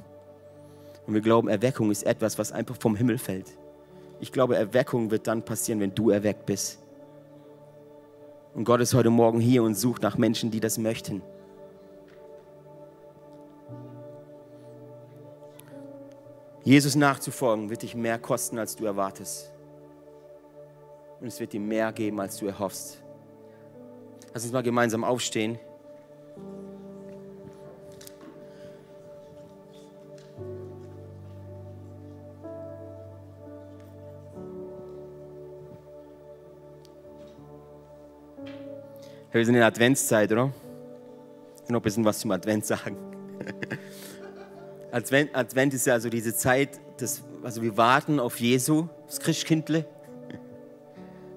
Und 1.07 1.15
wir 1.15 1.21
glauben, 1.21 1.49
Erweckung 1.49 1.91
ist 1.91 2.05
etwas, 2.05 2.39
was 2.39 2.53
einfach 2.53 2.77
vom 2.77 2.97
Himmel 2.97 3.19
fällt. 3.19 3.47
Ich 4.21 4.31
glaube, 4.31 4.57
Erweckung 4.57 5.11
wird 5.11 5.27
dann 5.27 5.43
passieren, 5.45 5.81
wenn 5.81 5.95
du 5.95 6.11
erweckt 6.11 6.47
bist. 6.47 6.79
Und 8.55 8.65
Gott 8.65 8.81
ist 8.81 8.95
heute 8.95 9.11
Morgen 9.11 9.41
hier 9.41 9.63
und 9.63 9.75
sucht 9.75 10.03
nach 10.03 10.17
Menschen, 10.17 10.51
die 10.51 10.61
das 10.61 10.79
möchten. 10.79 11.23
Jesus 16.65 16.95
nachzufolgen 16.95 17.71
wird 17.71 17.83
dich 17.83 17.97
mehr 17.97 18.19
kosten, 18.19 18.59
als 18.59 18.77
du 18.77 18.85
erwartest. 18.85 19.51
Und 21.21 21.27
es 21.27 21.41
wird 21.41 21.53
dir 21.53 21.61
mehr 21.61 21.93
geben, 21.93 22.21
als 22.21 22.37
du 22.37 22.47
erhoffst. 22.47 23.03
Lass 24.33 24.45
uns 24.45 24.53
mal 24.53 24.63
gemeinsam 24.63 25.03
aufstehen. 25.03 25.59
Wir 39.33 39.47
sind 39.47 39.55
in 39.55 39.61
der 39.61 39.69
Adventszeit, 39.69 40.31
oder? 40.31 40.53
Ich 41.65 41.71
noch 41.71 41.81
ein 41.81 41.83
bisschen 41.83 42.05
was 42.05 42.19
zum 42.19 42.31
Advent 42.33 42.67
sagen. 42.67 42.97
Advent, 44.93 45.35
Advent 45.35 45.75
ist 45.75 45.87
ja 45.87 45.95
also 45.95 46.11
diese 46.11 46.35
Zeit, 46.35 46.81
das, 46.99 47.23
also 47.43 47.63
wir 47.63 47.77
warten 47.77 48.21
auf 48.21 48.39
Jesu, 48.41 48.89
das 49.07 49.21
Christkindle. 49.21 49.87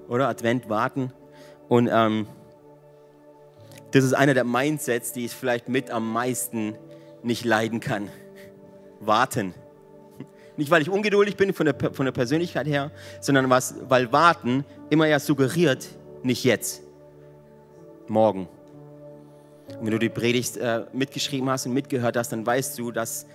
Oder 0.10 0.28
Advent 0.28 0.68
warten. 0.68 1.14
Und 1.70 1.90
ähm, 1.92 2.28
das 3.92 4.04
ist 4.04 4.14
einer 4.14 4.34
der 4.34 4.44
Mindsets, 4.44 5.14
die 5.14 5.26
ich 5.26 5.32
vielleicht 5.32 5.70
mit 5.70 5.90
am 5.90 6.12
meisten 6.12 6.78
nicht 7.24 7.46
leiden 7.46 7.80
kann. 7.80 8.10
Warten. 9.00 9.54
Nicht, 10.58 10.70
weil 10.70 10.82
ich 10.82 10.90
ungeduldig 10.90 11.38
bin 11.38 11.54
von 11.54 11.66
der, 11.66 11.76
von 11.94 12.06
der 12.06 12.12
Persönlichkeit 12.12 12.68
her, 12.68 12.92
sondern 13.22 13.50
was, 13.50 13.76
weil 13.88 14.12
Warten 14.12 14.66
immer 14.90 15.08
ja 15.08 15.20
suggeriert, 15.20 15.88
nicht 16.24 16.44
jetzt 16.44 16.85
morgen. 18.08 18.48
Und 19.80 19.86
wenn 19.86 19.92
du 19.92 20.00
die 20.00 20.10
Predigt 20.10 20.58
äh, 20.58 20.86
mitgeschrieben 20.94 21.50
hast 21.50 21.66
und 21.66 21.74
mitgehört 21.74 22.18
hast, 22.18 22.32
dann 22.32 22.46
weißt 22.46 22.78
du, 22.78 22.92
dass 22.92 23.26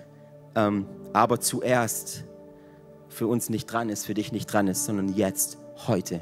ähm, 0.55 0.87
aber 1.13 1.41
zuerst 1.41 2.25
für 3.09 3.27
uns 3.27 3.51
nicht 3.51 3.67
dran 3.67 3.89
ist, 3.89 4.07
für 4.07 4.15
dich 4.15 4.33
nicht 4.33 4.47
dran 4.47 4.69
ist, 4.69 4.85
sondern 4.85 5.15
jetzt, 5.15 5.59
heute. 5.87 6.21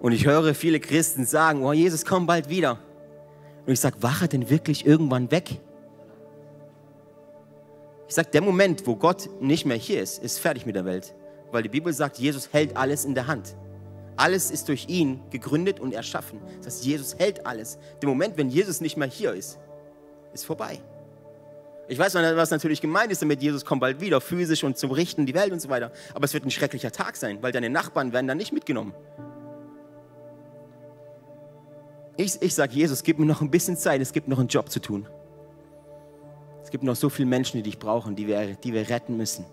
Und 0.00 0.12
ich 0.12 0.26
höre 0.26 0.54
viele 0.54 0.80
Christen 0.80 1.26
sagen, 1.26 1.62
oh 1.62 1.72
Jesus, 1.72 2.04
komm 2.04 2.26
bald 2.26 2.48
wieder. 2.48 2.78
Und 3.66 3.72
ich 3.72 3.80
sage, 3.80 3.96
wache 4.00 4.28
denn 4.28 4.48
wirklich 4.48 4.86
irgendwann 4.86 5.30
weg? 5.30 5.60
Ich 8.08 8.14
sage, 8.14 8.30
der 8.32 8.40
Moment, 8.40 8.86
wo 8.86 8.96
Gott 8.96 9.28
nicht 9.40 9.66
mehr 9.66 9.76
hier 9.76 10.02
ist, 10.02 10.22
ist 10.22 10.38
fertig 10.38 10.66
mit 10.66 10.74
der 10.74 10.84
Welt. 10.84 11.14
Weil 11.52 11.62
die 11.62 11.68
Bibel 11.68 11.92
sagt, 11.92 12.18
Jesus 12.18 12.52
hält 12.52 12.76
alles 12.76 13.04
in 13.04 13.14
der 13.14 13.26
Hand. 13.26 13.54
Alles 14.16 14.50
ist 14.50 14.68
durch 14.68 14.88
ihn 14.88 15.20
gegründet 15.30 15.80
und 15.80 15.92
erschaffen. 15.92 16.40
Das 16.58 16.74
heißt, 16.74 16.84
Jesus 16.84 17.16
hält 17.18 17.46
alles. 17.46 17.78
Der 18.02 18.08
Moment, 18.08 18.36
wenn 18.36 18.50
Jesus 18.50 18.80
nicht 18.80 18.96
mehr 18.96 19.08
hier 19.08 19.32
ist, 19.32 19.58
ist 20.32 20.44
vorbei. 20.44 20.80
Ich 21.88 21.98
weiß, 21.98 22.14
was 22.14 22.50
natürlich 22.50 22.80
gemeint 22.80 23.10
ist 23.10 23.20
damit, 23.20 23.42
Jesus 23.42 23.64
kommt 23.64 23.80
bald 23.80 24.00
wieder, 24.00 24.20
physisch 24.20 24.62
und 24.62 24.78
zum 24.78 24.92
Richten 24.92 25.26
die 25.26 25.34
Welt 25.34 25.52
und 25.52 25.60
so 25.60 25.68
weiter. 25.68 25.90
Aber 26.14 26.24
es 26.24 26.32
wird 26.32 26.44
ein 26.44 26.50
schrecklicher 26.50 26.92
Tag 26.92 27.16
sein, 27.16 27.42
weil 27.42 27.50
deine 27.50 27.68
Nachbarn 27.68 28.12
werden 28.12 28.28
dann 28.28 28.38
nicht 28.38 28.52
mitgenommen. 28.52 28.94
Ich, 32.16 32.40
ich 32.42 32.54
sage, 32.54 32.74
Jesus, 32.74 33.02
gib 33.02 33.18
mir 33.18 33.26
noch 33.26 33.40
ein 33.40 33.50
bisschen 33.50 33.76
Zeit, 33.76 34.00
es 34.00 34.12
gibt 34.12 34.28
noch 34.28 34.38
einen 34.38 34.48
Job 34.48 34.70
zu 34.70 34.78
tun. 34.78 35.08
Es 36.62 36.70
gibt 36.70 36.84
noch 36.84 36.94
so 36.94 37.08
viele 37.08 37.26
Menschen, 37.26 37.56
die 37.56 37.64
dich 37.64 37.78
brauchen, 37.80 38.14
die 38.14 38.28
wir, 38.28 38.54
die 38.54 38.72
wir 38.72 38.88
retten 38.88 39.16
müssen. 39.16 39.44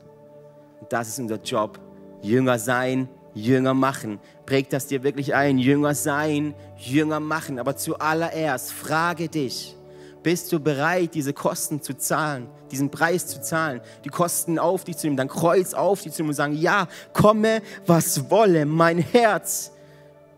Und 0.79 0.93
das 0.93 1.07
ist 1.07 1.17
unser 1.17 1.41
Job. 1.41 1.79
Jünger 2.21 2.59
sein, 2.59 3.09
Jünger 3.37 3.73
machen. 3.73 4.19
Prägt 4.45 4.73
das 4.73 4.87
dir 4.87 5.03
wirklich 5.03 5.35
ein. 5.35 5.57
Jünger 5.57 5.95
sein, 5.95 6.53
Jünger 6.77 7.19
machen. 7.19 7.59
Aber 7.59 7.75
zuallererst 7.75 8.71
frage 8.71 9.29
dich, 9.29 9.75
bist 10.23 10.51
du 10.51 10.59
bereit, 10.59 11.13
diese 11.13 11.33
Kosten 11.33 11.81
zu 11.81 11.95
zahlen, 11.95 12.47
diesen 12.71 12.89
Preis 12.89 13.27
zu 13.27 13.41
zahlen, 13.41 13.81
die 14.03 14.09
Kosten 14.09 14.59
auf 14.59 14.83
dich 14.83 14.97
zu 14.97 15.07
nehmen, 15.07 15.17
dein 15.17 15.29
Kreuz 15.29 15.73
auf 15.73 16.01
dich 16.01 16.11
zu 16.11 16.21
nehmen 16.21 16.29
und 16.29 16.35
sagen, 16.35 16.57
ja, 16.57 16.87
komme, 17.13 17.61
was 17.85 18.29
wolle, 18.29 18.65
mein 18.65 18.97
Herz 18.97 19.71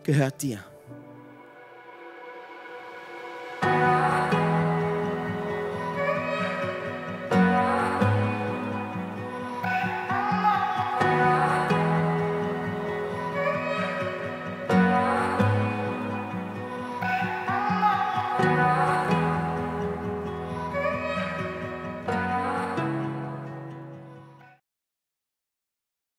gehört 0.04 0.42
dir. 0.42 0.60